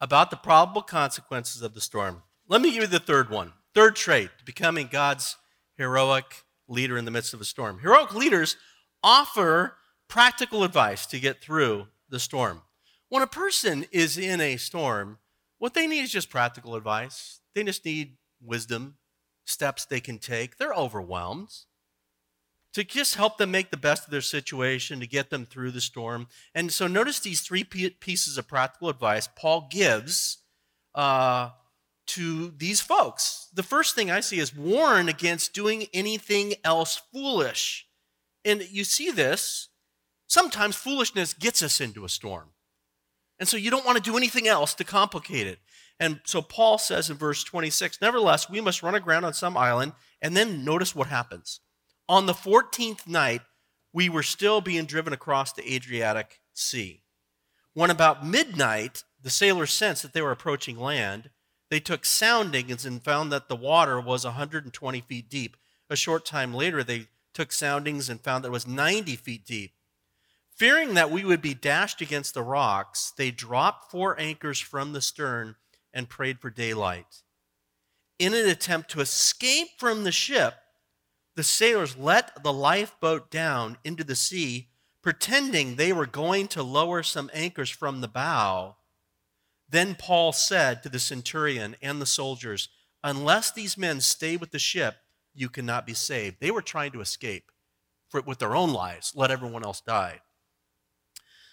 [0.00, 2.22] about the probable consequences of the storm.
[2.48, 3.52] Let me give you the third one.
[3.74, 5.36] Third trait becoming God's
[5.76, 7.80] heroic leader in the midst of a storm.
[7.80, 8.56] Heroic leaders
[9.02, 9.74] offer
[10.08, 12.62] practical advice to get through the storm.
[13.08, 15.18] When a person is in a storm,
[15.58, 17.40] what they need is just practical advice.
[17.54, 18.96] They just need wisdom,
[19.44, 20.56] steps they can take.
[20.56, 21.50] They're overwhelmed.
[22.78, 25.80] To just help them make the best of their situation, to get them through the
[25.80, 26.28] storm.
[26.54, 30.38] And so notice these three pieces of practical advice Paul gives
[30.94, 31.50] uh,
[32.06, 33.48] to these folks.
[33.52, 37.88] The first thing I see is warn against doing anything else foolish.
[38.44, 39.70] And you see this.
[40.28, 42.50] Sometimes foolishness gets us into a storm.
[43.40, 45.58] And so you don't want to do anything else to complicate it.
[45.98, 49.94] And so Paul says in verse 26 Nevertheless, we must run aground on some island,
[50.22, 51.58] and then notice what happens.
[52.08, 53.42] On the 14th night,
[53.92, 57.02] we were still being driven across the Adriatic Sea.
[57.74, 61.28] When about midnight, the sailors sensed that they were approaching land.
[61.70, 65.56] They took soundings and found that the water was 120 feet deep.
[65.90, 69.72] A short time later, they took soundings and found that it was 90 feet deep.
[70.56, 75.02] Fearing that we would be dashed against the rocks, they dropped four anchors from the
[75.02, 75.56] stern
[75.92, 77.22] and prayed for daylight.
[78.18, 80.54] In an attempt to escape from the ship,
[81.38, 84.66] the sailors let the lifeboat down into the sea,
[85.02, 88.74] pretending they were going to lower some anchors from the bow.
[89.68, 92.70] Then Paul said to the centurion and the soldiers,
[93.04, 94.96] Unless these men stay with the ship,
[95.32, 96.38] you cannot be saved.
[96.40, 97.52] They were trying to escape
[98.08, 100.22] for, with their own lives, let everyone else die.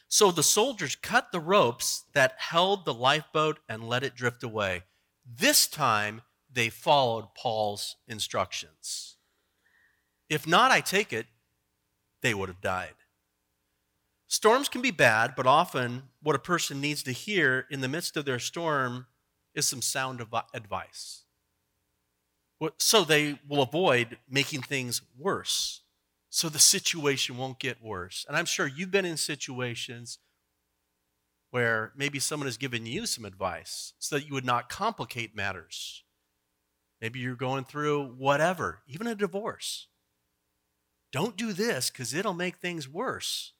[0.07, 4.81] So the soldiers cut the ropes that held the lifeboat and let it drift away.
[5.23, 9.14] This time, they followed Paul's instructions.
[10.29, 11.27] If not, I take it,
[12.21, 12.93] they would have died.
[14.27, 18.17] Storms can be bad, but often what a person needs to hear in the midst
[18.17, 19.05] of their storm
[19.53, 21.21] is some sound advice.
[22.79, 25.81] So they will avoid making things worse
[26.29, 28.25] so the situation won't get worse.
[28.27, 30.17] And I'm sure you've been in situations
[31.51, 36.03] where maybe someone has given you some advice so that you would not complicate matters.
[36.99, 39.87] Maybe you're going through whatever, even a divorce.
[41.15, 43.53] Don't do this because it'll make things worse.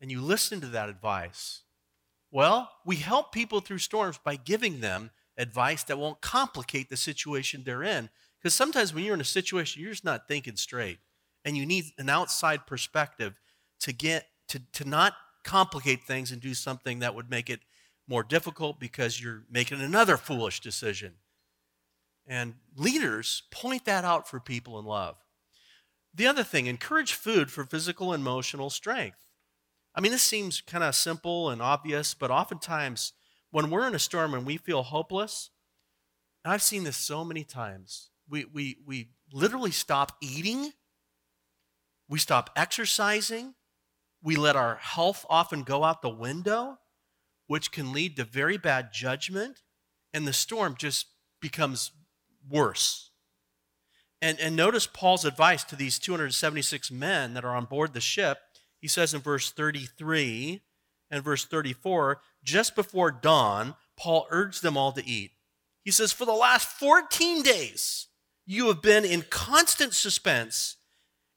[0.00, 1.64] And you listen to that advice.
[2.30, 7.62] Well, we help people through storms by giving them advice that won't complicate the situation
[7.62, 8.08] they're in.
[8.38, 10.96] Because sometimes when you're in a situation, you're just not thinking straight
[11.44, 13.34] and you need an outside perspective
[13.80, 15.12] to get to, to not
[15.44, 17.60] complicate things and do something that would make it
[18.08, 21.16] more difficult because you're making another foolish decision.
[22.26, 25.16] And leaders point that out for people in love.
[26.14, 29.18] The other thing, encourage food for physical and emotional strength.
[29.94, 33.12] I mean, this seems kind of simple and obvious, but oftentimes
[33.50, 35.50] when we're in a storm and we feel hopeless,
[36.44, 38.10] I've seen this so many times.
[38.28, 40.72] We, we, we literally stop eating,
[42.08, 43.54] we stop exercising,
[44.22, 46.78] we let our health often go out the window,
[47.46, 49.62] which can lead to very bad judgment,
[50.12, 51.06] and the storm just
[51.40, 51.92] becomes
[52.48, 53.11] worse.
[54.22, 58.38] And, and notice Paul's advice to these 276 men that are on board the ship.
[58.78, 60.62] He says in verse 33
[61.10, 65.32] and verse 34 just before dawn, Paul urged them all to eat.
[65.84, 68.06] He says, For the last 14 days,
[68.46, 70.76] you have been in constant suspense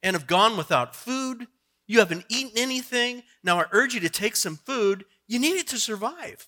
[0.04, 1.48] and have gone without food.
[1.88, 3.24] You haven't eaten anything.
[3.44, 5.06] Now I urge you to take some food.
[5.28, 6.48] You need it to survive.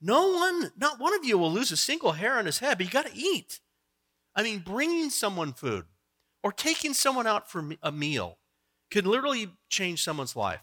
[0.00, 2.86] No one, not one of you will lose a single hair on his head, but
[2.86, 3.60] you got to eat.
[4.34, 5.84] I mean, bringing someone food
[6.42, 8.38] or taking someone out for a meal
[8.90, 10.62] can literally change someone's life.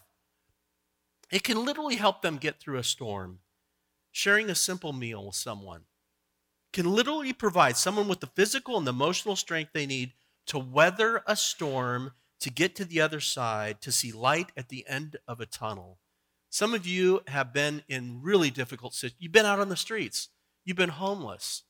[1.31, 3.39] It can literally help them get through a storm.
[4.11, 5.83] Sharing a simple meal with someone
[6.73, 10.13] can literally provide someone with the physical and the emotional strength they need
[10.47, 14.85] to weather a storm, to get to the other side, to see light at the
[14.87, 15.99] end of a tunnel.
[16.49, 19.21] Some of you have been in really difficult situations.
[19.21, 20.29] You've been out on the streets,
[20.65, 21.63] you've been homeless.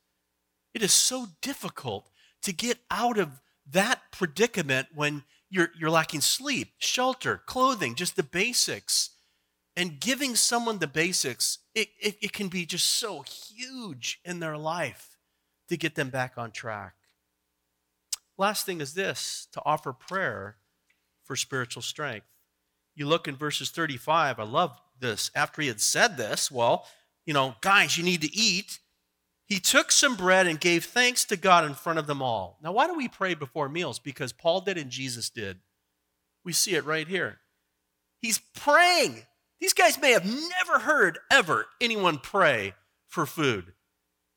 [0.74, 2.10] It is so difficult
[2.44, 8.24] to get out of that predicament when you're, you're lacking sleep, shelter, clothing, just the
[8.24, 9.12] basics.
[9.76, 14.58] And giving someone the basics, it, it, it can be just so huge in their
[14.58, 15.18] life
[15.70, 16.96] to get them back on track.
[18.38, 20.58] Last thing is this to offer prayer
[21.24, 22.26] for spiritual strength.
[22.96, 25.32] You look in verses 35, I love this.
[25.34, 26.86] After he had said this, well,
[27.26, 28.80] you know, guys, you need to eat.
[29.52, 32.58] He took some bread and gave thanks to God in front of them all.
[32.64, 34.00] Now, why do we pray before meals?
[34.00, 35.60] Because Paul did and Jesus did.
[36.46, 37.40] We see it right here.
[38.22, 39.24] He's praying.
[39.60, 42.76] These guys may have never heard ever anyone pray
[43.10, 43.74] for food.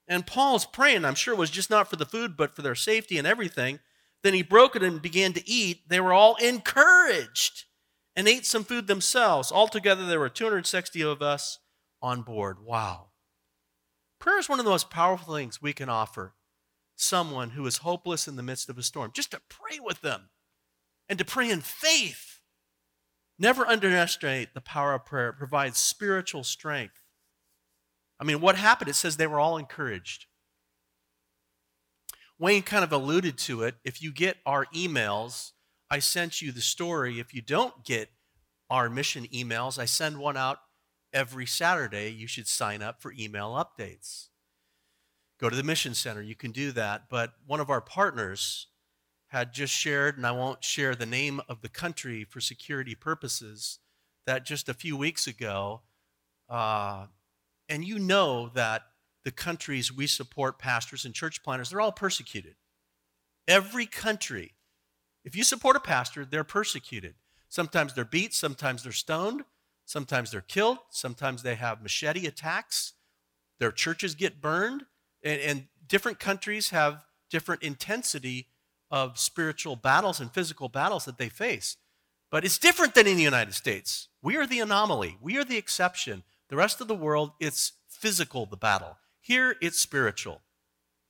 [0.09, 3.17] And Paul's praying, I'm sure, was just not for the food, but for their safety
[3.17, 3.79] and everything.
[4.25, 5.89] Then he broke it and began to eat.
[5.89, 7.67] They were all encouraged
[8.17, 9.53] and ate some food themselves.
[9.53, 11.61] Altogether, there were 260 of us
[12.03, 12.65] on board.
[12.65, 13.11] Wow.
[14.25, 16.33] Prayer is one of the most powerful things we can offer
[16.97, 20.31] someone who is hopeless in the midst of a storm, just to pray with them
[21.11, 22.41] and to pray in faith.
[23.39, 25.29] Never underestimate the power of prayer.
[25.29, 27.03] It provides spiritual strength.
[28.19, 28.89] I mean, what happened?
[28.89, 30.25] It says they were all encouraged.
[32.39, 33.75] Wayne kind of alluded to it.
[33.85, 35.53] If you get our emails,
[35.91, 37.21] I sent you the story.
[37.21, 38.09] If you don't get
[38.71, 40.61] our mission emails, I send one out
[41.15, 42.11] every Saturday.
[42.11, 44.29] You should sign up for email updates.
[45.41, 47.05] Go to the Mission Center, you can do that.
[47.09, 48.67] But one of our partners
[49.29, 53.79] had just shared, and I won't share the name of the country for security purposes,
[54.27, 55.83] that just a few weeks ago,
[56.49, 57.07] uh,
[57.69, 58.83] and you know that
[59.25, 62.57] the countries we support, pastors and church planters, they're all persecuted.
[63.49, 64.55] Every country
[65.25, 67.15] if you support a pastor, they're persecuted.
[67.49, 69.45] Sometimes they're beat, sometimes they're stoned,
[69.85, 72.95] sometimes they're killed, sometimes they have machete attacks,
[73.59, 74.85] their churches get burned,
[75.23, 78.49] and, and different countries have different intensity
[78.91, 81.77] of spiritual battles and physical battles that they face.
[82.31, 84.09] But it's different than in the United States.
[84.23, 86.23] We are the anomaly, we are the exception.
[86.49, 88.99] The rest of the world, it's physical, the battle.
[89.21, 90.43] Here, it's spiritual.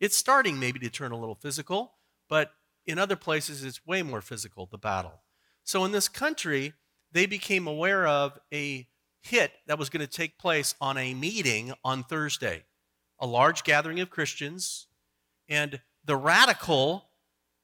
[0.00, 1.94] It's starting maybe to turn a little physical,
[2.28, 2.52] but
[2.86, 5.22] in other places, it's way more physical, the battle.
[5.64, 6.74] So in this country,
[7.14, 8.86] they became aware of a
[9.22, 12.64] hit that was going to take place on a meeting on Thursday,
[13.18, 14.88] a large gathering of Christians,
[15.48, 17.08] and the radical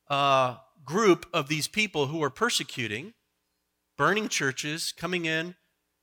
[0.09, 3.13] uh, group of these people who were persecuting,
[3.99, 5.57] burning churches, coming in,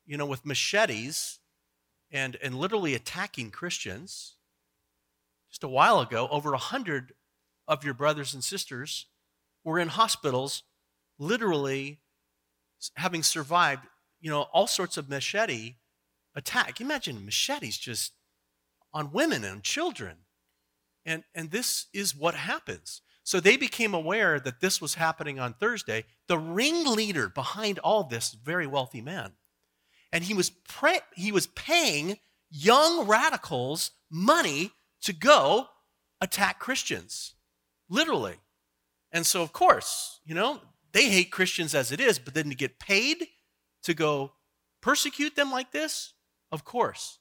[0.06, 1.40] you know, with machetes
[2.12, 4.36] and, and literally attacking Christians.
[5.50, 7.14] Just a while ago, over a hundred
[7.68, 9.08] of your brothers and sisters
[9.64, 10.64] were in hospitals,
[11.18, 12.00] literally
[12.96, 13.84] having survived,
[14.20, 15.76] you know, all sorts of machete
[16.36, 16.80] attack.
[16.82, 18.14] Imagine machetes just
[18.94, 20.18] on women and children.
[21.06, 23.02] And, and this is what happens.
[23.24, 26.06] So they became aware that this was happening on Thursday.
[26.28, 29.34] The ringleader behind all this, very wealthy man.
[30.14, 32.18] And he was, pre- he was paying
[32.50, 34.72] young radicals money
[35.02, 35.68] to go
[36.22, 37.34] attack Christians.
[37.90, 38.36] Literally.
[39.12, 40.62] And so, of course, you know,
[40.92, 43.28] they hate Christians as it is, but then to get paid
[43.84, 44.34] to go
[44.82, 46.14] persecute them like this,
[46.52, 47.20] of course.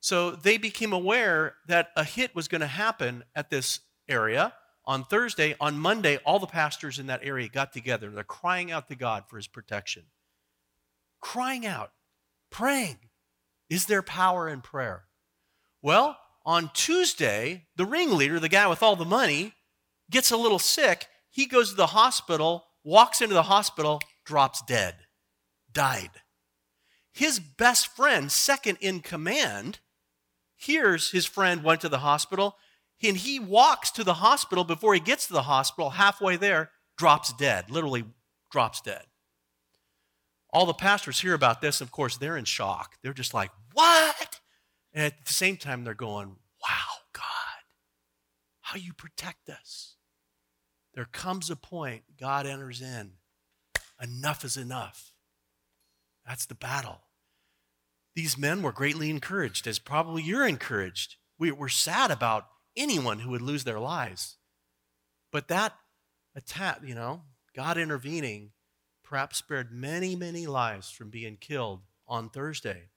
[0.00, 4.52] So they became aware that a hit was going to happen at this area
[4.84, 5.56] on Thursday.
[5.60, 8.10] On Monday, all the pastors in that area got together.
[8.10, 10.04] They're crying out to God for his protection.
[11.24, 11.90] crying out,
[12.50, 12.98] praying.
[13.70, 15.04] Is there power in prayer?
[15.82, 19.54] Well, on Tuesday, the ringleader, the guy with all the money,
[20.10, 21.08] gets a little sick.
[21.30, 24.94] He goes to the hospital, walks into the hospital, drops dead,
[25.72, 26.10] died.
[27.12, 29.80] His best friend, second in command,
[30.56, 32.56] hears his friend went to the hospital,
[33.02, 37.32] and he walks to the hospital before he gets to the hospital, halfway there, drops
[37.32, 38.04] dead, literally
[38.50, 39.04] drops dead.
[40.52, 42.96] All the pastors hear about this, of course, they're in shock.
[43.02, 44.40] They're just like, What?
[44.92, 47.22] And at the same time, they're going, Wow, God,
[48.60, 49.93] how you protect us.
[50.94, 53.12] There comes a point, God enters in.
[54.00, 55.12] Enough is enough.
[56.26, 57.00] That's the battle.
[58.14, 61.16] These men were greatly encouraged, as probably you're encouraged.
[61.38, 64.36] We, we're sad about anyone who would lose their lives.
[65.32, 65.74] But that
[66.36, 67.22] attack, you know,
[67.56, 68.52] God intervening,
[69.02, 72.90] perhaps spared many, many lives from being killed on Thursday.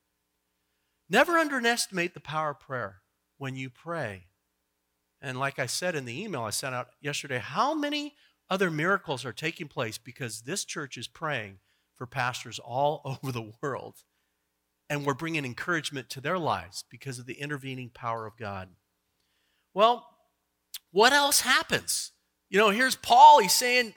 [1.10, 3.02] Never underestimate the power of prayer
[3.38, 4.26] when you pray.
[5.22, 8.16] And like I said in the email I sent out yesterday, how many
[8.50, 11.60] other miracles are taking place because this church is praying
[11.96, 13.96] for pastors all over the world?
[14.90, 18.70] And we're bringing encouragement to their lives because of the intervening power of God.
[19.74, 20.08] Well,
[20.92, 22.14] what else happens?
[22.50, 23.40] You know, here's Paul.
[23.40, 23.96] He's saying,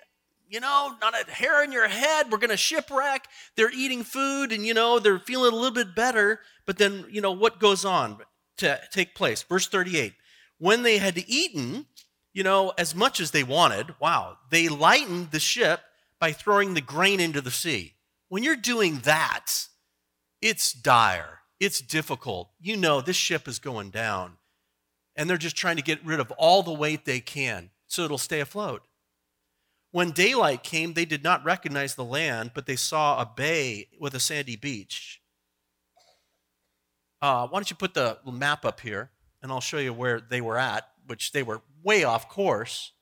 [0.49, 2.31] you know, not a hair in your head.
[2.31, 3.29] We're going to shipwreck.
[3.57, 6.41] They're eating food and, you know, they're feeling a little bit better.
[6.67, 8.19] But then, you know, what goes on
[8.57, 9.43] to take place?
[9.45, 10.15] Verse 38
[10.61, 11.87] When they had eaten,
[12.35, 15.81] you know, as much as they wanted, wow, they lightened the ship
[16.21, 17.95] by throwing the grain into the sea.
[18.29, 19.47] When you're doing that,
[20.43, 22.51] it's dire, it's difficult.
[22.61, 24.37] You know, this ship is going down.
[25.17, 28.19] And they're just trying to get rid of all the weight they can so it'll
[28.19, 28.83] stay afloat.
[29.93, 34.15] When daylight came, they did not recognize the land, but they saw a bay with
[34.15, 35.23] a sandy beach.
[37.23, 39.11] Uh, why don't you put the map up here,
[39.43, 42.93] and I'll show you where they were at, which they were way off course,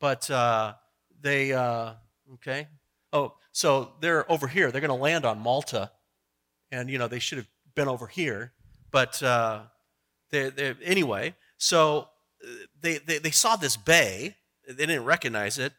[0.00, 0.74] but uh,
[1.20, 1.94] they, uh,
[2.34, 2.68] okay.
[3.12, 4.70] Oh, so they're over here.
[4.70, 5.90] They're going to land on Malta,
[6.70, 8.52] and, you know, they should have been over here,
[8.90, 9.62] but uh,
[10.30, 12.08] they, they, anyway, so
[12.42, 12.48] uh,
[12.80, 14.36] they, they, they saw this bay,
[14.66, 15.72] they didn't recognize it,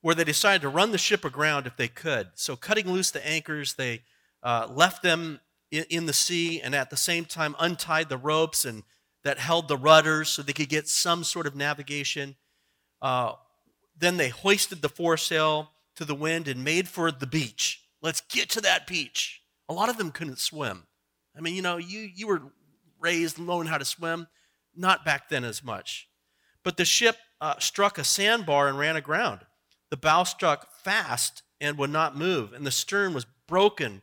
[0.00, 2.28] where they decided to run the ship aground if they could.
[2.34, 4.02] So, cutting loose the anchors, they
[4.42, 5.40] uh, left them
[5.70, 8.82] in, in, the sea and at the same time untied the ropes and
[9.24, 12.36] that held the rudders so they could get some sort of navigation.
[13.02, 13.32] Uh,
[13.98, 17.82] then they hoisted the foresail to the wind and made for the beach.
[18.02, 19.42] Let's get to that beach.
[19.68, 20.84] A lot of them couldn't swim.
[21.36, 22.42] I mean, you know, you, you were
[23.00, 24.28] raised knowing how to swim,
[24.76, 26.08] not back then as much.
[26.62, 29.40] But the ship uh, struck a sandbar and ran aground.
[29.90, 34.02] The bow struck fast and would not move, and the stern was broken,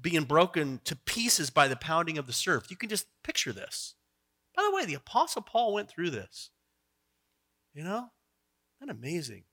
[0.00, 2.70] being broken to pieces by the pounding of the surf.
[2.70, 3.94] You can just picture this.
[4.56, 6.50] By the way, the Apostle Paul went through this.
[7.74, 8.10] You know?
[8.80, 9.44] Isn't amazing?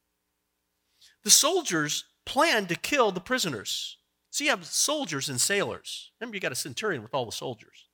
[1.23, 3.97] The soldiers planned to kill the prisoners.
[4.29, 6.11] So you have soldiers and sailors.
[6.19, 7.87] Remember, you got a centurion with all the soldiers.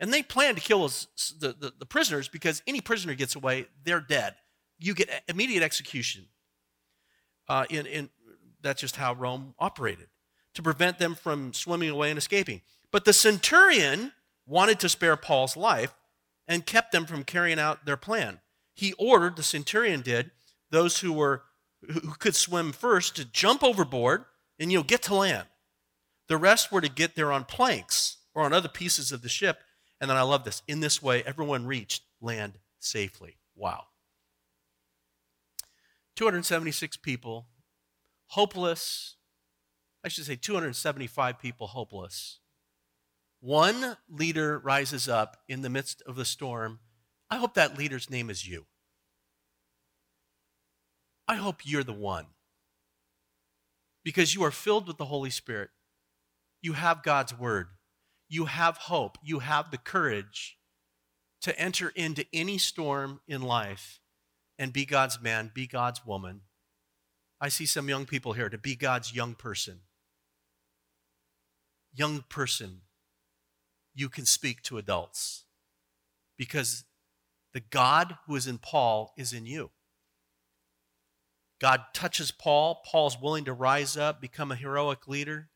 [0.00, 4.00] And they plan to kill the, the, the prisoners because any prisoner gets away, they're
[4.00, 4.34] dead.
[4.78, 6.26] You get immediate execution.
[7.48, 8.10] Uh, in, in,
[8.62, 10.08] that's just how Rome operated
[10.54, 12.60] to prevent them from swimming away and escaping.
[12.90, 14.12] But the centurion
[14.46, 15.94] wanted to spare Paul's life
[16.48, 18.40] and kept them from carrying out their plan.
[18.74, 20.30] He ordered, the centurion did,
[20.70, 21.42] those who were
[21.86, 24.24] who could swim first to jump overboard
[24.58, 25.46] and you know get to land.
[26.28, 29.60] The rest were to get there on planks or on other pieces of the ship.
[30.00, 30.62] And then I love this.
[30.66, 33.38] In this way, everyone reached land safely.
[33.54, 33.84] Wow.
[36.16, 37.46] 276 people,
[38.28, 39.16] hopeless.
[40.04, 42.40] I should say 275 people hopeless.
[43.40, 46.80] One leader rises up in the midst of the storm.
[47.30, 48.66] I hope that leader's name is you.
[51.28, 52.26] I hope you're the one.
[54.02, 55.70] Because you are filled with the Holy Spirit.
[56.62, 57.68] You have God's word.
[58.28, 59.18] You have hope.
[59.22, 60.56] You have the courage
[61.42, 64.00] to enter into any storm in life
[64.58, 66.40] and be God's man, be God's woman.
[67.40, 69.80] I see some young people here to be God's young person.
[71.94, 72.80] Young person,
[73.98, 75.44] you can speak to adults
[76.36, 76.84] because
[77.52, 79.70] the God who is in Paul is in you.
[81.60, 82.82] God touches Paul.
[82.86, 85.48] Paul's willing to rise up, become a heroic leader.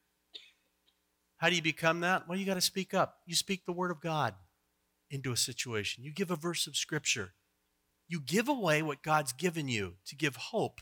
[1.36, 2.28] How do you become that?
[2.28, 3.18] Well, you got to speak up.
[3.26, 4.34] You speak the word of God
[5.09, 7.34] into a situation, you give a verse of scripture.
[8.09, 10.80] You give away what God's given you to give hope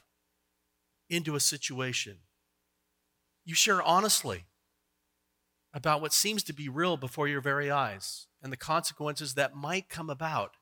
[1.09, 2.19] into a situation.
[3.45, 4.45] You share honestly.
[5.73, 9.89] About what seems to be real before your very eyes and the consequences that might
[9.89, 10.57] come about.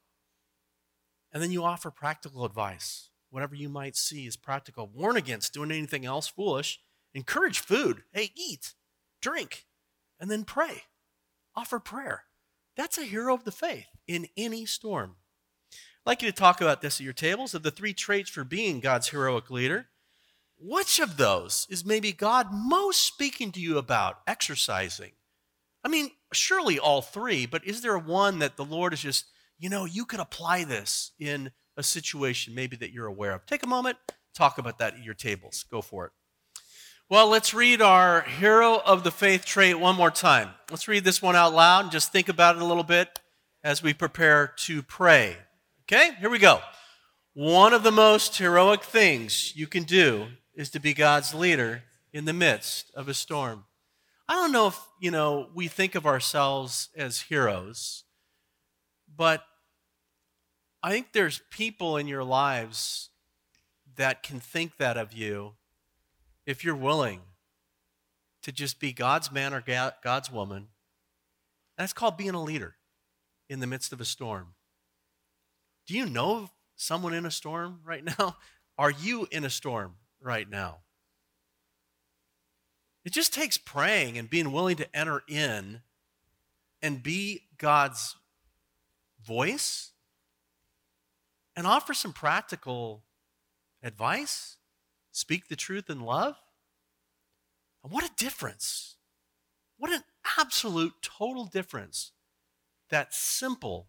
[1.33, 3.11] And then you offer practical advice.
[3.31, 4.91] Whatever you might see is practical.
[4.93, 6.81] Warn against doing anything else foolish.
[7.15, 8.03] Encourage food.
[8.13, 8.75] Hey, eat,
[9.21, 9.67] drink,
[10.19, 10.83] and then pray.
[11.55, 12.25] Offer prayer.
[12.77, 15.17] That's a hero of the faith in any storm.
[15.73, 18.45] I'd like you to talk about this at your tables of the three traits for
[18.45, 19.89] being God's heroic leader.
[20.61, 25.13] Which of those is maybe God most speaking to you about exercising?
[25.85, 29.27] I mean, surely all three, but is there one that the Lord is just,
[29.59, 33.47] you know, you could apply this in a situation maybe that you're aware of?
[33.47, 33.99] Take a moment,
[34.35, 35.65] talk about that at your tables.
[35.71, 36.13] Go for it.
[37.09, 40.51] Well, let's read our hero of the faith trait one more time.
[40.71, 43.21] Let's read this one out loud and just think about it a little bit
[43.63, 45.37] as we prepare to pray.
[45.85, 46.61] Okay, here we go.
[47.33, 50.27] One of the most heroic things you can do
[50.59, 53.65] is to be God's leader in the midst of a storm.
[54.29, 58.03] I don't know if, you know, we think of ourselves as heroes,
[59.17, 59.45] but
[60.83, 63.11] I think there's people in your lives
[63.97, 65.53] that can think that of you
[66.45, 67.21] if you're willing
[68.43, 69.63] to just be God's man or
[70.03, 70.69] God's woman.
[71.77, 72.75] That's called being a leader
[73.49, 74.55] in the midst of a storm.
[75.87, 78.37] Do you know someone in a storm right now?
[78.79, 80.79] Are you in a storm right now.
[83.05, 85.81] It just takes praying and being willing to enter in
[86.83, 88.17] and be God's
[89.25, 89.93] voice
[91.57, 93.05] and offer some practical
[93.83, 94.57] advice,
[95.11, 96.37] speak the truth in love.
[97.83, 98.97] And what a difference!
[99.79, 100.03] What an
[100.39, 102.13] absolute total difference
[102.91, 103.89] that simple,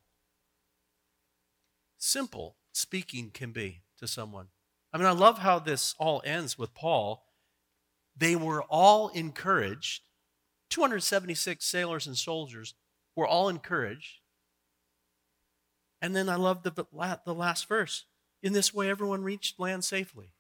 [1.98, 4.48] simple speaking can be to someone.
[4.92, 7.26] I mean, I love how this all ends with Paul.
[8.18, 10.02] They were all encouraged.
[10.70, 12.74] 276 sailors and soldiers
[13.16, 14.20] were all encouraged.
[16.02, 16.72] And then I love the,
[17.26, 18.06] the last verse.
[18.42, 20.32] In this way, everyone reached land safely.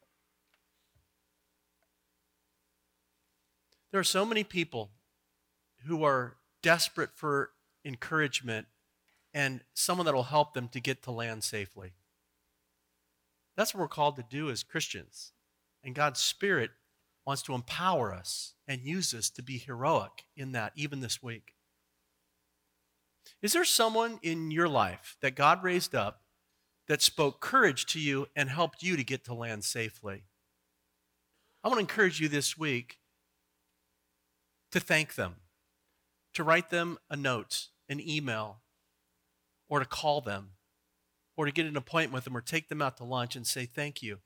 [3.91, 4.91] There are so many people
[5.85, 7.51] who are desperate for
[7.83, 8.67] encouragement
[9.33, 11.93] and someone that will help them to get to land safely.
[13.59, 15.33] That's what we're called to do as Christians.
[15.83, 16.71] And God's Spirit
[17.27, 21.55] wants to empower us and use us to be heroic in that, even this week.
[23.41, 26.21] Is there someone in your life that God raised up
[26.87, 30.23] that spoke courage to you and helped you to get to land safely?
[31.61, 32.99] I want to encourage you this week
[34.71, 35.35] to thank them,
[36.33, 38.61] to write them a note, an email,
[39.67, 40.51] or to call them
[41.39, 43.65] or to get an appointment with them or take them out to lunch and say,
[43.65, 44.17] Thank you.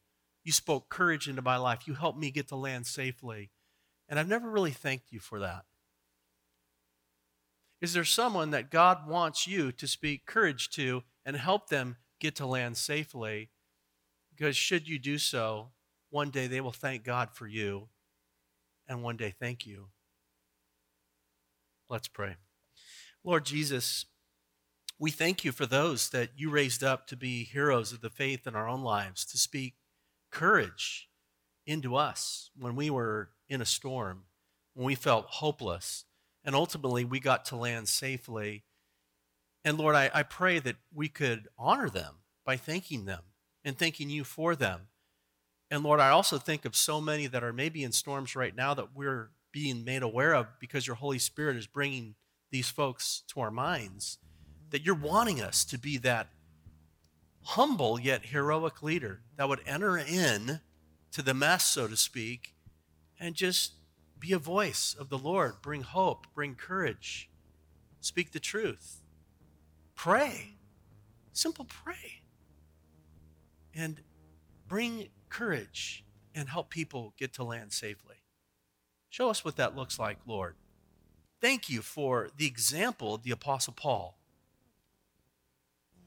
[0.44, 1.88] You spoke courage into my life.
[1.88, 3.52] You helped me get to land safely.
[4.10, 5.66] And I've never really thanked you for that.
[7.82, 12.36] Is there someone that God wants you to speak courage to and help them get
[12.38, 13.52] to land safely?
[14.36, 15.70] Because should you do so,
[16.10, 17.90] one day they will thank God for you,
[18.88, 19.90] and one day thank you.
[21.90, 22.38] Let's pray.
[23.24, 24.08] Lord Jesus,
[25.00, 28.48] we thank you for those that you raised up to be heroes of the faith
[28.48, 29.76] in our own lives, to speak
[30.32, 31.10] courage
[31.66, 34.24] into us when we were in a storm,
[34.74, 36.06] when we felt hopeless,
[36.44, 38.64] and ultimately we got to land safely.
[39.64, 42.16] And Lord, I, I pray that we could honor them
[42.46, 43.22] by thanking them
[43.64, 44.88] and thanking you for them.
[45.72, 48.74] And Lord, I also think of so many that are maybe in storms right now
[48.74, 52.16] that we're being made aware of because your Holy Spirit is bringing
[52.52, 54.18] these folks to our minds
[54.74, 56.30] that you're wanting us to be that
[57.44, 60.62] humble yet heroic leader that would enter in
[61.12, 62.56] to the mess, so to speak,
[63.20, 63.74] and just
[64.18, 67.30] be a voice of the Lord, bring hope, bring courage,
[68.02, 69.04] speak the truth,
[69.94, 70.56] pray,
[71.34, 72.24] simple pray,
[73.76, 74.02] and
[74.68, 76.04] bring courage
[76.34, 78.24] and help people get to land safely.
[79.12, 80.56] Show us what that looks like, Lord.
[81.40, 84.18] Thank you for the example of the Apostle Paul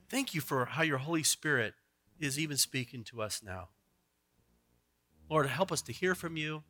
[0.08, 1.74] Thank you for how your Holy Spirit
[2.18, 3.68] is even speaking to us now.
[5.28, 6.62] Lord, help us to hear from you.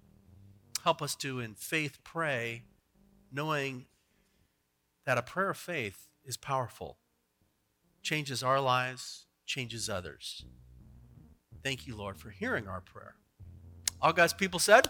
[0.83, 2.63] Help us to, in faith, pray,
[3.31, 3.87] knowing
[5.05, 6.99] that a prayer of faith is powerful,
[8.03, 10.45] changes our lives, changes others.
[11.63, 13.17] Thank you, Lord, for hearing our prayer.
[14.01, 14.89] All God's people said,